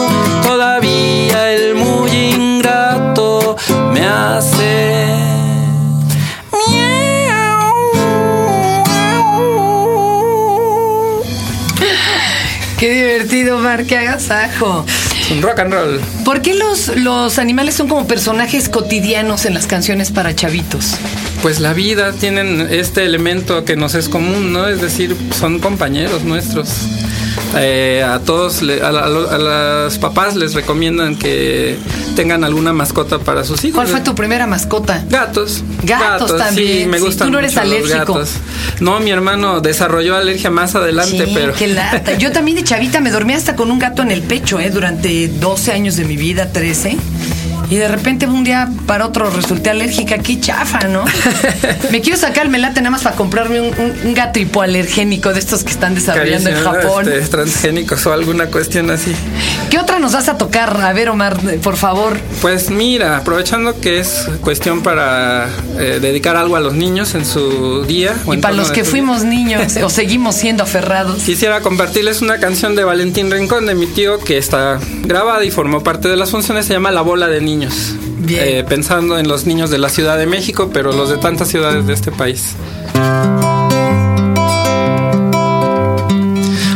Todavía 0.41 1.51
el 1.51 1.75
muy 1.75 2.09
ingrato 2.09 3.55
me 3.91 4.05
hace. 4.05 5.05
Qué 12.79 12.89
divertido, 12.89 13.59
Mar, 13.59 13.85
qué 13.85 13.97
agasajo. 13.97 14.83
Un 15.31 15.41
rock 15.41 15.59
and 15.59 15.73
roll. 15.73 15.99
¿Por 16.23 16.41
qué 16.41 16.53
los, 16.53 16.95
los 16.97 17.39
animales 17.39 17.73
son 17.73 17.87
como 17.87 18.07
personajes 18.07 18.69
cotidianos 18.69 19.45
en 19.45 19.55
las 19.55 19.65
canciones 19.65 20.11
para 20.11 20.35
chavitos? 20.35 20.95
Pues 21.41 21.59
la 21.59 21.73
vida 21.73 22.13
tienen 22.13 22.67
este 22.69 23.05
elemento 23.05 23.65
que 23.65 23.75
nos 23.75 23.95
es 23.95 24.07
común, 24.07 24.53
¿no? 24.53 24.67
Es 24.67 24.81
decir, 24.81 25.15
son 25.39 25.59
compañeros 25.59 26.23
nuestros. 26.23 26.69
Eh, 27.57 28.03
a 28.05 28.19
todos, 28.19 28.61
le- 28.61 28.81
a, 28.81 28.91
la- 28.91 29.05
a 29.05 29.37
las 29.37 29.97
papás 29.97 30.35
les 30.35 30.53
recomiendan 30.53 31.15
que 31.15 31.77
tengan 32.15 32.43
alguna 32.43 32.73
mascota 32.73 33.19
para 33.19 33.43
sus 33.43 33.63
hijos. 33.63 33.75
¿Cuál 33.75 33.87
fue 33.87 34.01
tu 34.01 34.13
primera 34.15 34.45
mascota? 34.47 35.03
Gatos. 35.09 35.63
Gatos 35.83 36.35
también, 36.37 36.83
Sí, 36.83 36.85
me 36.87 36.97
sí, 36.99 37.03
gustan 37.05 37.27
tú 37.27 37.31
no 37.33 37.39
eres 37.39 37.57
alérgico. 37.57 38.21
No, 38.81 38.99
mi 38.99 39.11
hermano 39.11 39.61
desarrolló 39.61 40.15
alergia 40.15 40.49
más 40.49 40.75
adelante, 40.75 41.25
Sí, 41.25 41.31
pero. 41.33 41.53
qué 41.53 41.67
lata. 41.67 42.13
Yo 42.17 42.31
también 42.31 42.57
de 42.57 42.63
chavita 42.63 42.99
me 42.99 43.11
dormía 43.11 43.37
hasta 43.37 43.55
con 43.55 43.71
un 43.71 43.79
gato 43.79 44.01
en 44.01 44.11
el 44.11 44.21
pecho, 44.21 44.59
¿eh? 44.59 44.69
Durante 44.69 45.27
12 45.27 45.71
años 45.71 45.95
de 45.95 46.05
mi 46.05 46.17
vida, 46.17 46.51
13. 46.51 46.97
Y 47.69 47.75
de 47.77 47.87
repente 47.87 48.27
un 48.27 48.43
día 48.43 48.69
para 48.85 49.05
otro 49.05 49.29
resulté 49.29 49.69
alérgica. 49.69 50.17
Qué 50.19 50.39
chafa, 50.39 50.87
¿no? 50.87 51.03
me 51.91 52.01
quiero 52.01 52.17
sacar 52.17 52.45
el 52.45 52.51
melate 52.51 52.81
nada 52.81 52.91
más 52.91 53.03
para 53.03 53.15
comprarme 53.15 53.61
un, 53.61 53.67
un- 53.79 53.95
un 54.05 54.13
gato 54.13 54.39
hipoalergénico 54.39 55.33
de 55.33 55.39
estos 55.39 55.63
que 55.63 55.71
están 55.71 55.95
desarrollando 55.95 56.49
en 56.49 56.55
Japón. 56.63 57.07
este, 57.11 57.27
transgénicos 57.29 58.05
o 58.05 58.13
alguna 58.13 58.47
cuestión 58.47 58.89
así. 58.91 59.13
¿Qué 59.69 59.79
otra 59.79 59.99
nos 59.99 60.13
vas 60.13 60.29
a 60.29 60.37
tocar? 60.37 60.79
A 60.81 60.93
ver, 60.93 61.09
Omar, 61.09 61.37
por 61.61 61.75
favor. 61.77 62.17
Pues 62.41 62.69
mira, 62.69 63.17
aprovechando 63.17 63.79
que 63.79 63.99
es 63.99 64.27
cuestión 64.41 64.81
para 64.83 65.47
eh, 65.79 65.99
dedicar 66.01 66.35
algo 66.37 66.55
a 66.55 66.59
los 66.59 66.73
niños 66.73 67.15
en 67.15 67.25
su 67.25 67.83
día. 67.85 68.13
o 68.25 68.33
Y 68.33 68.37
para 68.37 68.53
los 68.55 68.71
que 68.71 68.83
fuimos 68.83 69.21
día, 69.21 69.29
niños 69.31 69.77
o 69.83 69.89
seguimos 69.89 70.35
siendo 70.35 70.63
aferrados. 70.63 71.23
Quisiera 71.23 71.61
compartirles 71.61 72.21
una 72.21 72.37
canción 72.39 72.75
de 72.75 72.83
Valentín 72.83 73.31
Rincón, 73.31 73.65
de 73.65 73.75
mi 73.75 73.87
tío, 73.87 74.19
que 74.19 74.37
está 74.37 74.79
grabada 75.03 75.43
y 75.43 75.51
formó 75.51 75.83
parte 75.83 76.07
de 76.07 76.15
las 76.15 76.31
funciones. 76.31 76.65
Se 76.65 76.73
llama 76.73 76.91
La 76.91 77.01
Bola 77.01 77.27
de 77.27 77.41
Niños. 77.55 77.95
Eh, 78.27 78.65
pensando 78.67 79.17
en 79.17 79.29
los 79.29 79.45
niños 79.45 79.69
de 79.69 79.77
la 79.77 79.87
Ciudad 79.87 80.17
de 80.17 80.25
México, 80.25 80.69
pero 80.73 80.91
los 80.91 81.09
de 81.09 81.17
tantas 81.17 81.47
ciudades 81.47 81.87
de 81.87 81.93
este 81.93 82.11
país. 82.11 82.53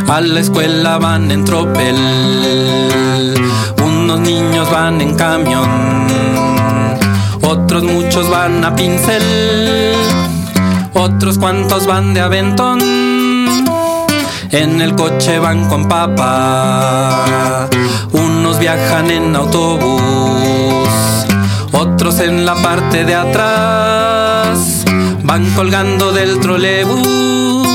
A 0.08 0.20
la 0.22 0.40
escuela 0.40 0.96
van 0.96 1.30
en 1.30 1.44
tropel, 1.44 1.96
unos 3.84 4.20
niños 4.20 4.70
van 4.70 5.02
en 5.02 5.14
camión, 5.16 6.06
otros 7.42 7.82
muchos 7.84 8.30
van 8.30 8.64
a 8.64 8.74
pincel, 8.74 9.92
otros 10.94 11.38
cuantos 11.38 11.86
van 11.86 12.14
de 12.14 12.20
aventón. 12.22 12.80
En 14.50 14.80
el 14.80 14.94
coche 14.94 15.38
van 15.38 15.68
con 15.68 15.86
papá, 15.86 17.68
viajan 18.60 19.10
en 19.10 19.34
autobús, 19.34 20.88
otros 21.72 22.20
en 22.20 22.44
la 22.44 22.54
parte 22.56 23.04
de 23.04 23.14
atrás, 23.14 24.84
van 25.22 25.50
colgando 25.52 26.12
del 26.12 26.38
trolebús. 26.40 27.66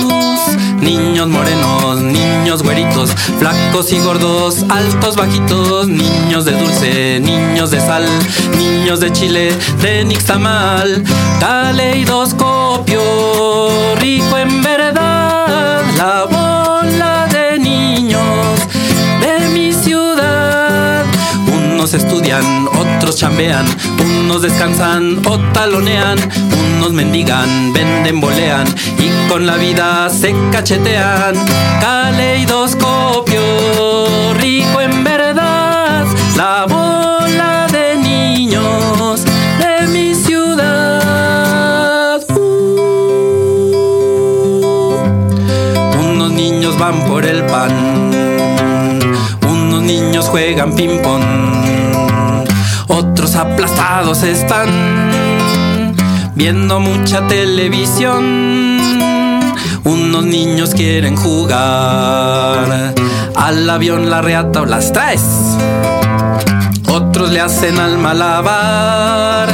Niños 0.80 1.28
morenos, 1.28 2.02
niños 2.02 2.62
güeritos, 2.62 3.10
flacos 3.40 3.92
y 3.92 4.00
gordos, 4.00 4.64
altos, 4.70 5.16
bajitos, 5.16 5.88
niños 5.88 6.46
de 6.46 6.52
dulce, 6.52 7.20
niños 7.20 7.72
de 7.72 7.82
sal, 7.82 8.06
niños 8.56 9.00
de 9.00 9.12
chile, 9.12 9.52
de 9.82 10.06
nixtamal, 10.06 11.04
caleidoscopio, 11.40 13.02
rico 13.96 14.38
en 14.38 14.62
verdad, 14.62 14.75
otros 23.16 23.20
chambean, 23.20 23.66
unos 24.00 24.42
descansan 24.42 25.22
o 25.26 25.38
talonean, 25.54 26.18
unos 26.78 26.92
mendigan, 26.92 27.72
venden, 27.74 28.20
bolean 28.20 28.68
y 29.00 29.10
con 29.30 29.46
la 29.46 29.56
vida 29.56 30.10
se 30.10 30.36
cachetean. 30.52 31.36
Caleidoscopio, 31.80 33.40
rico 34.40 34.82
en 34.82 35.04
verdad, 35.04 36.06
la 36.36 36.66
bola 36.68 37.68
de 37.72 37.96
niños 37.98 39.24
de 39.60 39.88
mi 39.88 40.16
ciudad. 40.16 40.62
Uh. 42.30 42.96
Unos 46.10 46.32
niños 46.32 46.78
van 46.78 47.06
por 47.06 47.26
el 47.26 47.46
pan, 47.46 47.72
unos 49.48 49.82
niños 49.84 50.28
juegan 50.28 50.76
ping 50.76 51.02
aplastados 53.36 54.24
están 54.24 54.68
viendo 56.36 56.80
mucha 56.80 57.28
televisión. 57.28 58.24
Unos 59.84 60.26
niños 60.26 60.74
quieren 60.74 61.16
jugar 61.16 62.94
al 63.36 63.70
avión, 63.70 64.10
la 64.10 64.22
reata 64.22 64.62
o 64.62 64.66
las 64.66 64.92
traes. 64.92 65.24
Otros 66.88 67.32
le 67.32 67.42
hacen 67.42 67.80
al 67.80 67.98
malabar 67.98 69.50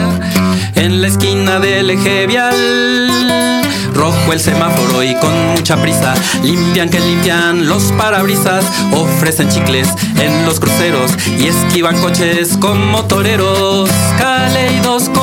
en 0.75 1.01
la 1.01 1.07
esquina 1.07 1.59
del 1.59 1.89
eje 1.89 2.27
vial. 2.27 3.60
Rojo 4.01 4.33
el 4.33 4.39
semáforo 4.39 5.03
y 5.03 5.13
con 5.13 5.31
mucha 5.53 5.79
prisa 5.79 6.15
limpian 6.41 6.89
que 6.89 6.99
limpian 6.99 7.67
los 7.67 7.91
parabrisas, 7.91 8.65
ofrecen 8.93 9.47
chicles 9.47 9.87
en 10.19 10.43
los 10.43 10.59
cruceros 10.59 11.11
y 11.37 11.45
esquivan 11.45 12.01
coches 12.01 12.57
como 12.57 13.05
toreros. 13.05 13.91
Caleidoscopio, 14.17 15.20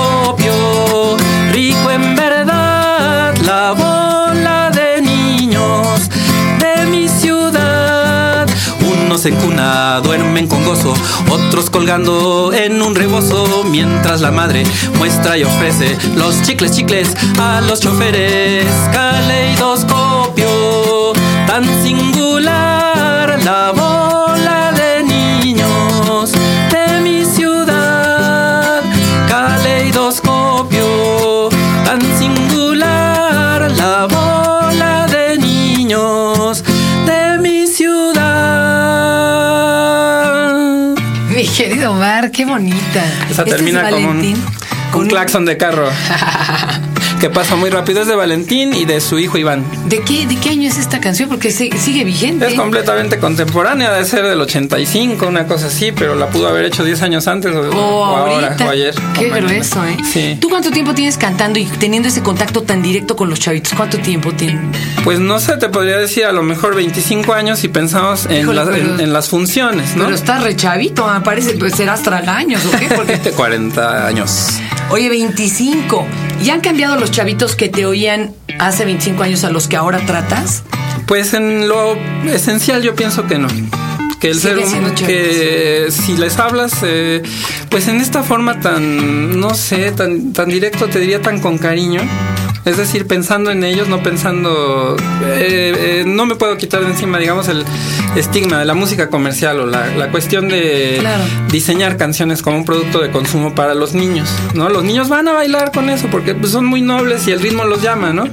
En 9.24 9.34
cuna 9.34 10.00
duermen 10.00 10.46
con 10.46 10.64
gozo, 10.64 10.94
otros 11.28 11.70
colgando 11.70 12.52
en 12.52 12.80
un 12.80 12.94
rebozo, 12.94 13.64
mientras 13.64 14.20
la 14.20 14.30
madre 14.30 14.62
muestra 14.96 15.36
y 15.36 15.42
ofrece 15.42 15.98
los 16.14 16.40
chicles, 16.42 16.70
chicles 16.70 17.16
a 17.40 17.60
los 17.60 17.80
choferes. 17.80 18.64
Caleidoscopio, 18.92 21.12
tan 21.48 21.64
singular, 21.82 23.42
la 23.42 23.72
bonita. 42.88 43.04
Esa 43.30 43.42
Este 43.42 43.42
es 43.42 43.56
termina 43.56 43.90
como 43.90 44.10
un, 44.10 44.44
un 44.94 45.08
claxon 45.08 45.44
de 45.44 45.56
carro. 45.56 45.88
que 47.20 47.30
pasa 47.30 47.56
muy 47.56 47.70
rápido. 47.70 48.02
Es 48.02 48.06
de 48.06 48.14
Valentín 48.14 48.74
y 48.74 48.84
de 48.84 49.00
su 49.00 49.18
hijo 49.18 49.38
Iván. 49.38 49.64
¿De 49.86 50.00
qué, 50.02 50.26
¿De 50.26 50.36
qué 50.36 50.50
año 50.50 50.68
es 50.68 50.78
esta 50.78 51.00
canción? 51.00 51.28
Porque 51.28 51.50
sigue 51.50 52.04
vigente. 52.04 52.46
Es 52.46 52.54
completamente 52.54 53.18
contemporánea, 53.18 53.90
debe 53.92 54.04
ser 54.04 54.24
del 54.26 54.40
85, 54.40 55.26
una 55.26 55.46
cosa 55.46 55.66
así, 55.66 55.92
pero 55.92 56.14
la 56.14 56.28
pudo 56.28 56.48
haber 56.48 56.64
hecho 56.66 56.84
10 56.84 57.02
años 57.02 57.26
antes 57.26 57.54
o, 57.54 57.60
O 57.60 57.76
o 57.76 58.04
ahora, 58.04 58.56
o 58.64 58.68
ayer. 58.70 58.94
Qué 59.18 59.30
grueso, 59.30 59.84
¿eh? 59.84 59.96
Sí. 60.12 60.36
¿Tú 60.40 60.48
cuánto 60.48 60.70
tiempo 60.70 60.94
tienes 60.94 61.16
cantando 61.18 61.58
y 61.58 61.64
teniendo 61.64 62.08
ese 62.08 62.22
contacto 62.22 62.62
tan 62.62 62.82
directo 62.82 63.16
con 63.16 63.28
los 63.30 63.40
chavitos? 63.40 63.72
¿Cuánto 63.74 63.98
tiempo 63.98 64.32
tienes? 64.32 64.60
Pues 65.04 65.18
no 65.18 65.40
sé, 65.40 65.56
te 65.56 65.68
podría 65.68 65.96
decir 65.98 66.24
a 66.24 66.32
lo 66.32 66.42
mejor 66.42 66.74
25 66.74 67.32
años 67.32 67.64
y 67.64 67.68
pensamos 67.68 68.26
en, 68.26 68.42
Híjole, 68.42 68.56
las- 68.56 68.68
pero- 68.68 68.94
en- 68.94 69.00
en 69.00 69.12
las 69.12 69.28
funciones, 69.28 69.96
¿no? 69.96 70.04
Pero 70.04 70.16
estás 70.16 70.42
re 70.42 70.54
chavito, 70.56 71.06
me 71.12 71.20
parece, 71.20 71.54
pues 71.54 71.74
serás 71.74 72.02
tragaños 72.02 72.64
o 72.66 72.70
qué? 72.70 72.86
Porque, 72.94 73.18
40 73.32 74.06
años. 74.06 74.58
oye, 74.90 75.08
25. 75.08 76.06
¿Ya 76.42 76.54
han 76.54 76.60
cambiado 76.60 76.98
los 76.98 77.10
chavitos 77.10 77.56
que 77.56 77.68
te 77.68 77.84
oían 77.84 78.32
hace 78.58 78.84
25 78.84 79.22
años 79.22 79.44
a 79.44 79.50
los 79.50 79.68
que 79.68 79.76
ahora 79.76 79.98
tratas? 80.06 80.62
Pues 81.06 81.34
en 81.34 81.68
lo 81.68 81.96
esencial 82.26 82.82
yo 82.82 82.94
pienso 82.94 83.26
que 83.26 83.38
no. 83.38 83.48
Que 84.20 84.30
el 84.30 84.40
ser 84.40 84.58
que 84.94 85.88
si 85.90 86.16
les 86.16 86.38
hablas, 86.38 86.72
eh, 86.82 87.22
pues 87.70 87.86
en 87.86 88.00
esta 88.00 88.22
forma 88.22 88.58
tan, 88.60 89.38
no 89.38 89.54
sé, 89.54 89.92
tan, 89.92 90.32
tan 90.32 90.48
directo, 90.48 90.88
te 90.88 90.98
diría 90.98 91.22
tan 91.22 91.40
con 91.40 91.56
cariño, 91.56 92.00
es 92.68 92.76
decir, 92.76 93.06
pensando 93.06 93.50
en 93.50 93.64
ellos, 93.64 93.88
no 93.88 94.02
pensando, 94.02 94.96
eh, 95.26 96.00
eh, 96.00 96.04
no 96.06 96.26
me 96.26 96.36
puedo 96.36 96.56
quitar 96.56 96.80
de 96.82 96.88
encima, 96.88 97.18
digamos, 97.18 97.48
el 97.48 97.64
estigma 98.16 98.58
de 98.58 98.64
la 98.64 98.74
música 98.74 99.08
comercial 99.08 99.60
o 99.60 99.66
la, 99.66 99.86
la 99.96 100.10
cuestión 100.10 100.48
de 100.48 100.96
Claro. 101.00 101.22
diseñar 101.50 101.96
canciones 101.96 102.42
como 102.42 102.56
un 102.58 102.64
producto 102.64 103.00
de 103.00 103.10
consumo 103.10 103.54
para 103.54 103.74
los 103.74 103.94
niños, 103.94 104.28
¿no? 104.54 104.68
Los 104.68 104.84
niños 104.84 105.08
van 105.08 105.28
a 105.28 105.32
bailar 105.32 105.72
con 105.72 105.88
eso 105.90 106.08
porque 106.10 106.34
pues, 106.34 106.52
son 106.52 106.64
muy 106.66 106.80
nobles 106.82 107.26
y 107.28 107.32
el 107.32 107.40
ritmo 107.40 107.64
los 107.64 107.82
llama, 107.82 108.12
¿no? 108.12 108.24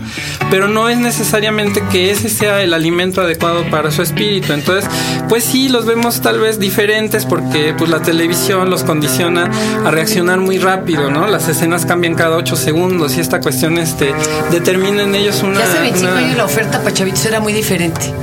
Pero 0.51 0.68
no 0.68 0.89
es 0.89 0.98
necesariamente 0.98 1.84
que 1.92 2.12
ese 2.12 2.30
sea 2.30 2.62
el 2.62 2.74
alimento 2.74 3.22
adecuado 3.22 3.63
para 3.70 3.92
su 3.92 4.01
espíritu. 4.01 4.54
Entonces, 4.54 4.89
pues 5.30 5.44
sí, 5.44 5.70
los 5.70 5.86
vemos 5.86 6.22
tal 6.22 6.39
vez 6.39 6.60
diferentes 6.60 7.25
porque 7.25 7.74
pues 7.77 7.89
la 7.89 8.01
televisión 8.01 8.70
los 8.70 8.84
condiciona 8.84 9.50
a 9.86 9.92
reaccionar 9.92 10.39
muy 10.39 10.58
rápido, 10.58 11.10
¿no? 11.12 11.27
Las 11.27 11.48
escenas 11.48 11.86
cambian 11.86 12.15
cada 12.15 12.36
ocho 12.38 12.56
segundos 12.56 13.18
y 13.18 13.22
esta 13.22 13.39
cuestión 13.39 13.77
este, 13.77 14.13
determina 14.51 15.03
en 15.03 15.15
ellos 15.15 15.41
una... 15.44 15.60
Y 15.60 15.63
hace 15.63 15.79
25 15.79 16.12
una- 16.12 16.22
años 16.22 16.38
la 16.38 16.46
oferta 16.46 16.79
para 16.79 16.94
chavitos 16.94 17.25
era 17.25 17.39
muy 17.39 17.53
diferente. 17.53 18.13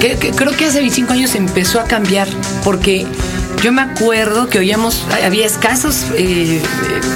Que- 0.00 0.16
que- 0.16 0.30
creo 0.30 0.52
que 0.56 0.66
hace 0.66 0.78
25 0.80 1.12
años 1.12 1.34
empezó 1.34 1.80
a 1.80 1.84
cambiar 1.84 2.28
porque 2.64 3.06
yo 3.62 3.72
me 3.72 3.82
acuerdo 3.82 4.48
que 4.48 4.58
oíamos, 4.58 5.02
había 5.24 5.44
escasas 5.46 6.06
eh, 6.16 6.56
eh, 6.62 6.62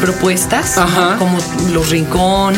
propuestas, 0.00 0.76
como 1.18 1.38
Los 1.72 1.88
Rincón. 1.90 2.54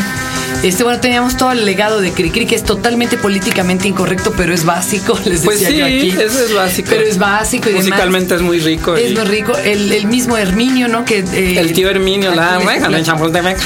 Este, 0.63 0.83
bueno, 0.83 0.99
teníamos 0.99 1.37
todo 1.37 1.51
el 1.51 1.65
legado 1.65 2.01
de 2.01 2.11
Cricri, 2.11 2.45
que 2.45 2.55
es 2.55 2.63
totalmente 2.63 3.17
políticamente 3.17 3.87
incorrecto, 3.87 4.33
pero 4.35 4.53
es 4.53 4.65
básico, 4.65 5.13
les 5.25 5.41
decía 5.41 5.45
Pues 5.45 5.59
sí, 5.59 5.77
yo 5.77 5.85
aquí. 5.85 6.09
eso 6.09 6.43
es 6.45 6.53
básico. 6.53 6.89
Pero 6.89 7.03
es 7.03 7.17
básico 7.17 7.69
y 7.69 7.73
demás. 7.73 7.85
Musicalmente 7.87 8.35
es 8.35 8.41
muy 8.41 8.59
rico. 8.59 8.95
Es 8.95 9.11
y- 9.11 9.15
muy 9.15 9.25
rico. 9.25 9.55
El, 9.57 9.91
el 9.91 10.07
mismo 10.07 10.35
Herminio, 10.37 10.87
¿no? 10.87 11.05
Que, 11.05 11.19
eh, 11.19 11.59
El 11.59 11.73
tío 11.73 11.89
Herminio, 11.89 12.33
la 12.33 12.55
aquí- 12.55 12.93
en 12.95 13.03
Chapultepec. 13.03 13.57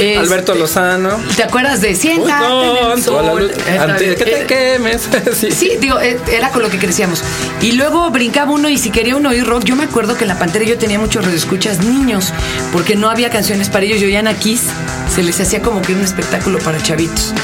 Es- 0.00 0.18
Alberto 0.18 0.54
Lozano. 0.54 1.18
¿Te 1.36 1.42
acuerdas 1.42 1.80
de 1.80 1.94
Siéntate 1.94 2.44
en 2.46 2.52
el 2.52 2.88
la 2.98 3.02
sol? 3.02 3.50
Antes 3.80 4.08
de 4.10 4.14
que 4.16 4.24
te 4.24 4.42
eh, 4.42 4.46
quemes. 4.46 5.08
sí. 5.38 5.50
Sí, 5.50 5.72
digo, 5.80 6.00
eh, 6.00 6.18
era 6.32 6.50
con 6.50 6.62
lo 6.62 6.70
que 6.70 6.78
crecíamos. 6.78 7.22
Y 7.60 7.72
luego 7.72 8.10
brincaba 8.10 8.52
uno 8.52 8.68
y 8.68 8.78
si 8.78 8.90
quería 8.90 9.16
uno 9.16 9.30
oír 9.30 9.44
rock, 9.44 9.64
yo 9.64 9.76
me 9.76 9.84
acuerdo 9.84 10.16
que 10.16 10.24
en 10.24 10.28
la 10.28 10.38
pantera 10.38 10.64
yo 10.64 10.78
tenía 10.78 10.98
muchos 10.98 11.24
radioescuchas 11.24 11.80
niños, 11.84 12.32
porque 12.72 12.96
no 12.96 13.10
había 13.10 13.30
canciones 13.30 13.68
para 13.68 13.84
ellos. 13.84 14.00
Yo 14.00 14.06
oían 14.06 14.26
a 14.28 14.34
Kiss, 14.34 14.62
se 15.08 15.22
les 15.22 15.40
hacía 15.40 15.62
como 15.62 15.82
que 15.82 15.92
era 15.92 16.00
un 16.00 16.04
espectáculo 16.04 16.58
para 16.58 16.82
chavitos. 16.82 17.34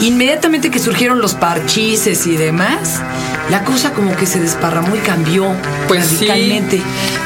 Inmediatamente 0.00 0.70
que 0.70 0.78
surgieron 0.78 1.20
los 1.20 1.34
parchices 1.34 2.26
y 2.26 2.36
demás, 2.36 3.00
la 3.50 3.64
cosa 3.64 3.92
como 3.92 4.14
que 4.14 4.26
se 4.26 4.40
desparramó 4.40 4.94
y 4.94 4.98
cambió 4.98 5.54
Pues 5.88 6.06
sí. 6.06 6.28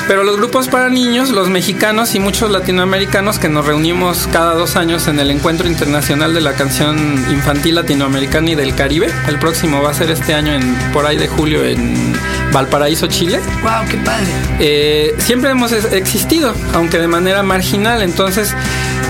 Pero 0.06 0.22
los 0.22 0.36
grupos 0.36 0.68
para 0.68 0.88
niños, 0.88 1.30
los 1.30 1.48
mexicanos 1.48 2.14
y 2.14 2.20
muchos 2.20 2.50
latinoamericanos 2.50 3.38
que 3.38 3.48
nos 3.48 3.66
reunimos 3.66 4.28
cada 4.32 4.54
dos 4.54 4.76
años 4.76 5.08
en 5.08 5.18
el 5.18 5.30
Encuentro 5.30 5.68
Internacional 5.68 6.32
de 6.34 6.40
la 6.40 6.52
Canción 6.52 6.96
Infantil 7.30 7.76
Latinoamericana 7.76 8.50
y 8.50 8.54
del 8.54 8.74
Caribe, 8.74 9.08
el 9.28 9.38
próximo 9.38 9.82
va 9.82 9.90
a 9.90 9.94
ser 9.94 10.10
este 10.10 10.34
año 10.34 10.52
en 10.52 10.74
por 10.92 11.06
ahí 11.06 11.16
de 11.16 11.28
julio 11.28 11.64
en 11.64 12.12
Valparaíso, 12.52 13.06
Chile. 13.06 13.40
¡Wow, 13.62 13.88
qué 13.88 13.96
padre! 13.98 14.26
eh, 14.58 15.14
siempre 15.18 15.50
hemos 15.50 15.72
existido, 15.72 16.54
aunque 16.74 16.98
de 16.98 17.08
manera 17.08 17.42
marginal. 17.42 18.02
Entonces, 18.02 18.54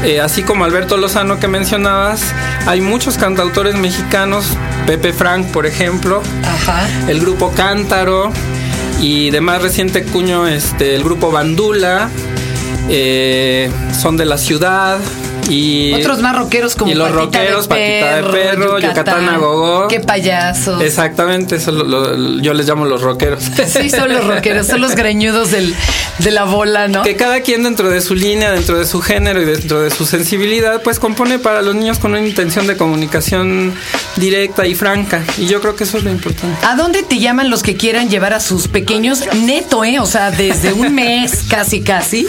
eh, 0.04 0.20
así 0.20 0.42
como 0.42 0.64
Alberto 0.64 0.96
Lozano 0.96 1.38
que 1.38 1.48
mencionabas, 1.48 2.22
hay 2.66 2.80
muchos 2.80 3.16
cantautores 3.18 3.74
mexicanos, 3.76 4.46
Pepe 4.86 5.12
Frank, 5.12 5.46
por 5.48 5.66
ejemplo, 5.66 6.22
Ajá. 6.44 6.88
el 7.08 7.20
grupo 7.20 7.52
Cántaro 7.52 8.32
y 9.00 9.30
de 9.30 9.40
más 9.40 9.62
reciente 9.62 10.04
cuño, 10.04 10.46
este, 10.46 10.94
el 10.94 11.04
grupo 11.04 11.30
Bandula, 11.30 12.08
eh, 12.88 13.70
son 13.98 14.16
de 14.16 14.24
la 14.24 14.38
ciudad. 14.38 14.98
Y 15.50 15.92
Otros 15.94 16.20
más 16.20 16.36
rockeros 16.36 16.74
como 16.76 16.90
y 16.90 16.94
los 16.94 17.08
Patita 17.10 17.38
rockeros, 17.38 17.68
de 17.68 17.68
Patita 17.68 18.16
de 18.16 18.22
Perro, 18.30 18.78
Yucatán 18.78 19.38
Gogó. 19.40 19.88
Qué 19.88 20.00
payasos. 20.00 20.80
Exactamente, 20.82 21.56
eso 21.56 21.72
lo- 21.72 21.84
lo- 21.84 22.40
yo 22.40 22.54
les 22.54 22.66
llamo 22.68 22.84
los 22.84 23.02
rockeros. 23.02 23.42
Sí, 23.66 23.90
son 23.90 24.12
los 24.12 24.24
rockeros, 24.26 24.66
son 24.66 24.80
los 24.80 24.94
greñudos 24.94 25.50
del, 25.50 25.74
de 26.18 26.30
la 26.30 26.44
bola, 26.44 26.88
¿no? 26.88 27.02
Que 27.02 27.16
cada 27.16 27.40
quien 27.40 27.62
dentro 27.64 27.90
de 27.90 28.00
su 28.00 28.14
línea, 28.14 28.52
dentro 28.52 28.78
de 28.78 28.86
su 28.86 29.00
género 29.02 29.42
y 29.42 29.44
dentro 29.44 29.80
de 29.82 29.90
su 29.90 30.06
sensibilidad, 30.06 30.82
pues 30.82 30.98
compone 30.98 31.38
para 31.38 31.62
los 31.62 31.74
niños 31.74 31.98
con 31.98 32.12
una 32.12 32.20
intención 32.26 32.66
de 32.66 32.76
comunicación 32.76 33.74
directa 34.16 34.66
y 34.66 34.74
franca. 34.74 35.22
Y 35.38 35.46
yo 35.46 35.60
creo 35.60 35.74
que 35.76 35.84
eso 35.84 35.98
es 35.98 36.04
lo 36.04 36.10
importante. 36.10 36.64
¿A 36.66 36.76
dónde 36.76 37.02
te 37.02 37.18
llaman 37.18 37.50
los 37.50 37.62
que 37.62 37.76
quieran 37.76 38.08
llevar 38.08 38.34
a 38.34 38.40
sus 38.40 38.68
pequeños 38.68 39.24
neto, 39.34 39.84
eh? 39.84 39.98
O 40.00 40.06
sea, 40.06 40.30
desde 40.30 40.72
un 40.72 40.94
mes 40.94 41.44
casi, 41.48 41.80
casi, 41.82 42.26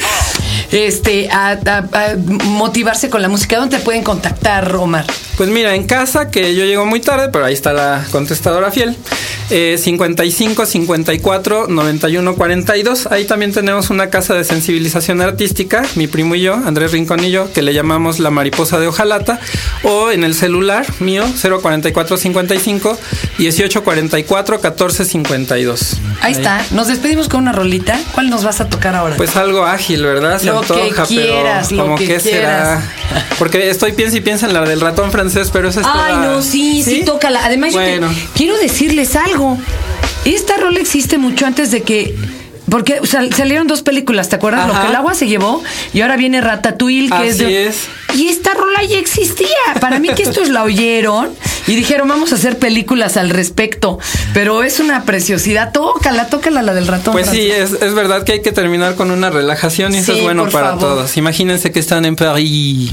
este, 0.72 1.30
a, 1.30 1.52
a- 1.52 1.78
a 1.78 2.16
motivarse 2.46 3.10
con 3.12 3.22
la 3.22 3.30
música. 3.30 3.58
¿Dónde 3.58 3.78
te 3.78 3.84
pueden 3.84 4.04
contactar, 4.04 4.76
Omar? 4.76 5.06
Pues 5.38 5.50
mira, 5.50 5.76
en 5.76 5.84
casa, 5.86 6.30
que 6.32 6.56
yo 6.56 6.66
llego 6.66 6.86
muy 6.86 7.00
tarde, 7.00 7.30
pero 7.32 7.46
ahí 7.46 7.54
está 7.54 7.74
la 7.74 8.04
contestadora 8.12 8.72
fiel. 8.72 8.96
eh, 9.50 9.78
55 9.78 10.66
54 10.66 11.68
91 11.68 12.36
42. 12.36 13.08
Ahí 13.08 13.26
también 13.26 13.52
tenemos 13.54 13.90
una 13.90 14.10
casa 14.10 14.34
de 14.34 14.44
sensibilización 14.44 15.22
artística, 15.22 15.84
mi 15.96 16.08
primo 16.08 16.36
y 16.36 16.42
yo, 16.42 16.54
Andrés 16.54 16.92
Rincón 16.92 17.24
y 17.24 17.32
yo, 17.32 17.52
que 17.52 17.62
le 17.62 17.74
llamamos 17.74 18.20
La 18.20 18.30
Mariposa 18.30 18.80
de 18.80 18.88
Ojalata. 18.88 19.40
O 19.84 20.12
en 20.12 20.24
el 20.24 20.34
celular 20.36 20.86
mío, 21.00 21.26
044 21.62 22.18
55 22.18 22.98
18 23.38 23.84
44 23.84 24.62
14 24.62 25.06
52. 25.06 25.98
Ahí 26.22 26.34
está. 26.34 26.64
Nos 26.72 26.88
despedimos 26.88 27.28
con 27.28 27.42
una 27.42 27.52
rolita. 27.52 28.00
¿Cuál 28.14 28.30
nos 28.30 28.44
vas 28.44 28.62
a 28.62 28.70
tocar 28.70 28.96
ahora? 28.96 29.16
Pues 29.18 29.36
algo 29.36 29.66
ágil, 29.66 30.04
¿verdad? 30.04 30.40
Se 30.40 30.48
Lo 30.48 30.62
que 30.62 30.74
antoja, 30.74 31.06
quieras, 31.06 31.68
pero 31.70 31.78
lo 31.82 31.84
como 31.84 31.98
que 31.98 32.08
que 32.08 32.20
será. 32.20 32.91
Porque 33.40 33.70
estoy 33.70 33.92
piensa 33.94 34.18
y 34.18 34.22
piensa 34.22 34.46
en 34.48 34.54
la 34.54 34.62
del 34.62 34.80
ratón 34.82 35.12
francés, 35.12 35.50
pero 35.52 35.70
esa 35.70 35.82
está. 35.82 36.06
Ay, 36.06 36.16
no, 36.18 36.42
sí, 36.42 36.82
sí, 36.84 37.04
tócala. 37.06 37.44
Además, 37.46 37.74
yo 37.74 37.80
te- 37.80 38.00
quiero 38.36 38.58
decirles 38.58 39.16
algo. 39.16 39.58
Esta 40.26 40.58
rola 40.58 40.80
existe 40.80 41.18
mucho 41.18 41.46
antes 41.46 41.72
de 41.72 41.82
que. 41.82 42.16
Porque 42.72 43.02
sal- 43.06 43.32
salieron 43.34 43.68
dos 43.68 43.84
películas, 43.84 44.30
¿te 44.30 44.38
acuerdas? 44.38 44.68
Lo 44.68 44.80
que 44.82 44.88
el 44.88 44.96
agua 44.96 45.14
se 45.14 45.28
llevó 45.28 45.62
y 45.94 46.02
ahora 46.02 46.16
viene 46.16 46.42
Ratatouille, 46.42 47.10
que 47.10 47.28
es 47.28 47.36
Así 47.36 47.44
de- 47.44 47.68
es. 47.68 47.76
Y 48.16 48.30
esta 48.30 48.54
rola 48.54 48.82
ya 48.84 48.98
existía. 48.98 49.48
Para 49.80 50.00
mí 50.00 50.08
que 50.10 50.24
estos 50.24 50.50
la 50.50 50.64
oyeron 50.64 51.30
y 51.68 51.76
dijeron, 51.76 52.08
vamos 52.08 52.32
a 52.32 52.36
hacer 52.36 52.58
películas 52.58 53.18
al 53.18 53.30
respecto. 53.30 54.00
Pero 54.34 54.64
es 54.64 54.80
una 54.80 55.04
preciosidad. 55.04 55.72
Tócala, 55.74 56.28
tócala 56.28 56.62
la 56.62 56.74
del 56.74 56.88
ratón. 56.88 57.12
Pues 57.14 57.28
sí, 57.28 57.52
es, 57.52 57.74
es 57.74 57.94
verdad 57.94 58.24
que 58.24 58.32
hay 58.34 58.42
que 58.42 58.52
terminar 58.54 58.96
con 58.96 59.12
una 59.12 59.30
relajación 59.30 59.94
y 59.94 59.98
eso 60.00 60.14
es 60.14 60.22
bueno 60.24 60.48
para 60.50 60.70
favor. 60.70 60.80
todos. 60.80 61.18
Imagínense 61.18 61.72
que 61.72 61.80
están 61.80 62.06
en 62.06 62.16
París. 62.16 62.92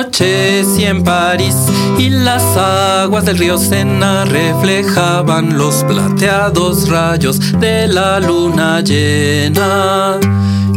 Anochecí 0.00 0.86
en 0.86 1.04
París 1.04 1.54
y 1.98 2.08
las 2.08 2.56
aguas 2.56 3.26
del 3.26 3.36
río 3.36 3.58
Sena 3.58 4.24
reflejaban 4.24 5.58
los 5.58 5.84
plateados 5.84 6.88
rayos 6.88 7.60
de 7.60 7.86
la 7.86 8.18
luna 8.18 8.80
llena. 8.80 10.18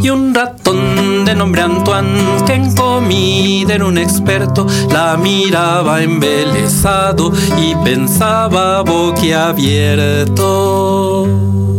Y 0.02 0.10
un 0.10 0.34
ratón 0.34 1.24
de 1.24 1.34
nombre 1.34 1.62
Antoine, 1.62 2.44
que 2.44 2.52
en 2.52 2.74
comida 2.74 3.76
era 3.76 3.86
un 3.86 3.96
experto, 3.96 4.66
la 4.92 5.16
miraba 5.16 6.02
embelesado 6.02 7.32
y 7.56 7.74
pensaba 7.76 8.82
boquiabierto. 8.82 11.73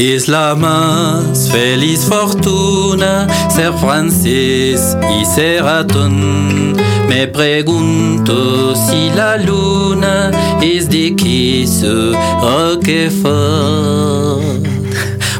Es 0.00 0.28
la 0.28 0.54
más 0.54 1.50
feliz 1.50 2.06
fortuna 2.08 3.26
ser 3.50 3.72
francés 3.72 4.96
y 5.20 5.24
ser 5.24 5.64
ratón. 5.64 6.76
Me 7.08 7.26
pregunto 7.26 8.76
si 8.76 9.10
la 9.10 9.36
luna 9.38 10.30
es 10.62 10.88
de 10.88 11.16
queso 11.16 12.12
Roquefort. 12.40 13.58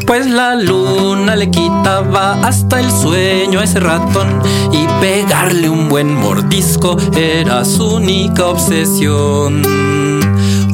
Pues 0.05 0.27
la 0.29 0.57
luna 0.57 1.37
le 1.37 1.53
quitaba 1.53 2.33
hasta 2.45 2.81
el 2.81 2.91
sueño 2.91 3.61
a 3.61 3.65
ese 3.65 3.79
ratón 3.79 4.43
y 4.73 4.89
pegarle 5.01 5.71
un 5.71 5.89
buen 5.89 6.13
mordisco 6.13 6.97
era 7.17 7.65
su 7.65 7.95
única 7.95 8.47
obsesión. 8.47 10.18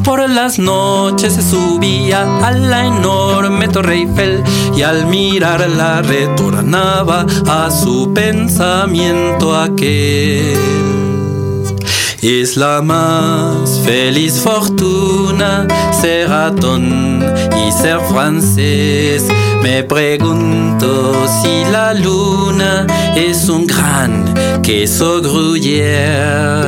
Por 0.05 0.29
las 0.29 0.59
noches 0.59 1.33
se 1.33 1.43
subía 1.43 2.23
a 2.47 2.53
la 2.53 2.85
enorme 2.85 3.69
Torre 3.69 3.95
Eiffel 3.95 4.45
y 4.77 4.83
al 4.83 5.07
mirarla 5.07 6.03
retornaba 6.03 7.25
a 7.47 7.71
su 7.71 8.13
pensamiento 8.13 9.57
aquel. 9.57 10.59
Es 12.21 12.57
la 12.57 12.83
más 12.83 13.81
feliz 13.85 14.41
fortuna 14.41 15.67
ser 15.93 16.29
ratón 16.29 17.25
y 17.67 17.73
ser 17.73 18.01
francés. 18.01 19.25
Me 19.63 19.85
pregunto 19.85 21.15
si 21.43 21.65
la 21.71 21.95
luna 21.95 22.87
es 23.17 23.49
un 23.49 23.67
gran 23.67 24.35
queso 24.63 25.23
gruyère. 25.23 26.65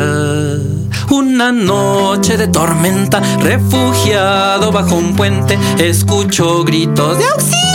Una 1.10 1.52
noche 1.52 2.36
de 2.36 2.48
tormenta, 2.48 3.20
refugiado 3.40 4.72
bajo 4.72 4.96
un 4.96 5.14
puente, 5.14 5.58
escucho 5.78 6.64
gritos 6.64 7.18
de 7.18 7.24
auxilio 7.26 7.66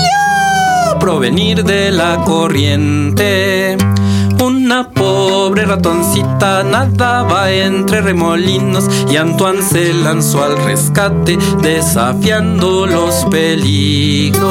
provenir 1.02 1.64
de 1.64 1.92
la 1.92 2.24
corriente. 2.24 3.76
Una 4.40 4.90
pobre 4.92 5.66
ratoncita 5.66 6.64
nadaba 6.64 7.52
entre 7.52 8.02
remolinos 8.02 8.88
y 9.10 9.18
Antoine 9.18 9.64
se 9.64 9.96
lanzó 9.96 10.44
al 10.44 10.64
rescate 10.64 11.40
desafiando 11.62 12.86
los 12.86 13.26
peligros. 13.32 14.42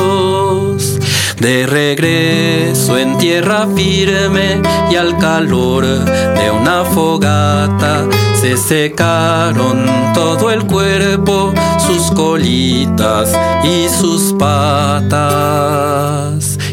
De 1.39 1.67
regreso 1.67 2.99
en 2.99 3.17
tierra 3.19 3.69
firme 3.75 4.61
y 4.91 4.97
al 4.97 5.17
calor 5.19 5.85
de 5.85 6.51
una 6.51 6.85
fogata 6.85 8.09
se 8.41 8.57
secaron 8.57 9.85
todo 10.15 10.51
el 10.51 10.65
cuerpo, 10.67 11.53
sus 11.79 12.11
colitas 12.13 13.39
y 13.63 13.87
sus 13.91 14.33
patas. 14.39 15.61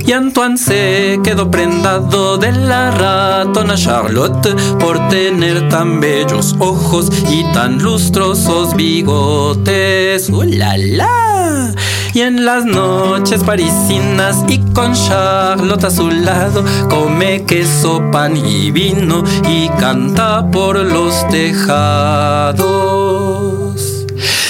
Y 0.05 0.13
Antoine 0.13 0.57
se 0.57 1.19
quedó 1.25 1.51
prendado 1.51 2.37
de 2.37 2.53
la 2.53 2.91
ratona 2.91 3.75
Charlotte 3.75 4.55
por 4.79 5.09
tener 5.09 5.67
tan 5.67 5.99
bellos 5.99 6.55
ojos 6.59 7.09
y 7.29 7.43
tan 7.51 7.83
lustrosos 7.83 8.73
bigotes. 8.73 10.29
¡Uh, 10.29 10.43
la, 10.43 10.77
la! 10.77 11.73
Y 12.17 12.21
en 12.21 12.45
las 12.45 12.65
noches 12.65 13.43
parisinas 13.43 14.43
y 14.47 14.57
con 14.73 14.95
Charlotte 14.95 15.83
a 15.83 15.91
su 15.91 16.09
lado, 16.09 16.65
come 16.89 17.45
queso, 17.45 18.01
pan 18.11 18.35
y 18.35 18.71
vino 18.71 19.23
y 19.47 19.69
canta 19.79 20.49
por 20.49 20.77
los 20.77 21.27
tejados. 21.27 22.57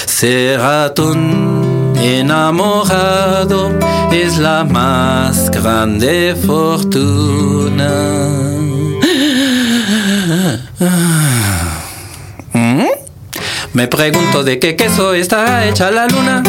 Se 0.06 0.56
ratón 0.56 1.92
enamorado 2.00 3.78
es 4.12 4.38
la 4.38 4.64
más 4.64 5.50
grande 5.50 6.34
fortuna. 6.46 7.90
¿Mm? 12.54 12.86
Me 13.74 13.88
pregunto 13.88 14.42
de 14.42 14.58
qué 14.58 14.74
queso 14.74 15.12
está 15.12 15.66
hecha 15.66 15.90
la 15.90 16.06
luna. 16.06 16.42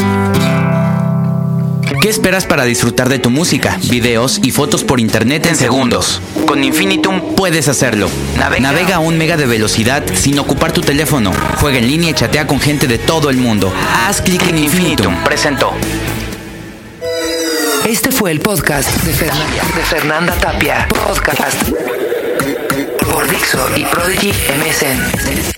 ¿Qué 1.97 2.07
esperas 2.07 2.45
para 2.45 2.63
disfrutar 2.65 3.09
de 3.09 3.17
tu 3.19 3.29
música, 3.31 3.77
videos 3.89 4.39
y 4.43 4.51
fotos 4.51 4.83
por 4.83 4.99
internet 4.99 5.47
en 5.47 5.55
segundos? 5.55 6.21
Con 6.45 6.63
Infinitum 6.63 7.35
puedes 7.35 7.67
hacerlo. 7.67 8.09
Navega, 8.37 8.95
a 8.95 8.99
un 8.99 9.17
mega 9.17 9.35
de 9.37 9.47
velocidad 9.47 10.03
sin 10.13 10.37
ocupar 10.39 10.71
tu 10.71 10.81
teléfono. 10.81 11.31
Juega 11.57 11.79
en 11.79 11.87
línea 11.87 12.11
y 12.11 12.13
chatea 12.13 12.45
con 12.47 12.59
gente 12.59 12.87
de 12.87 12.99
todo 12.99 13.29
el 13.29 13.37
mundo. 13.37 13.73
Haz 14.07 14.21
clic 14.21 14.47
en 14.47 14.59
Infinitum. 14.59 15.15
Presentó. 15.23 15.73
Este 17.85 18.11
fue 18.11 18.31
el 18.31 18.39
podcast 18.39 18.89
de 19.03 19.11
Fernanda, 19.11 19.63
de 19.75 19.81
Fernanda 19.81 20.33
Tapia. 20.35 20.87
Podcast 20.89 21.69
por 23.11 23.27
Dixo 23.27 23.67
y 23.75 23.83
Prodigy 23.85 24.31
MSN. 24.31 25.49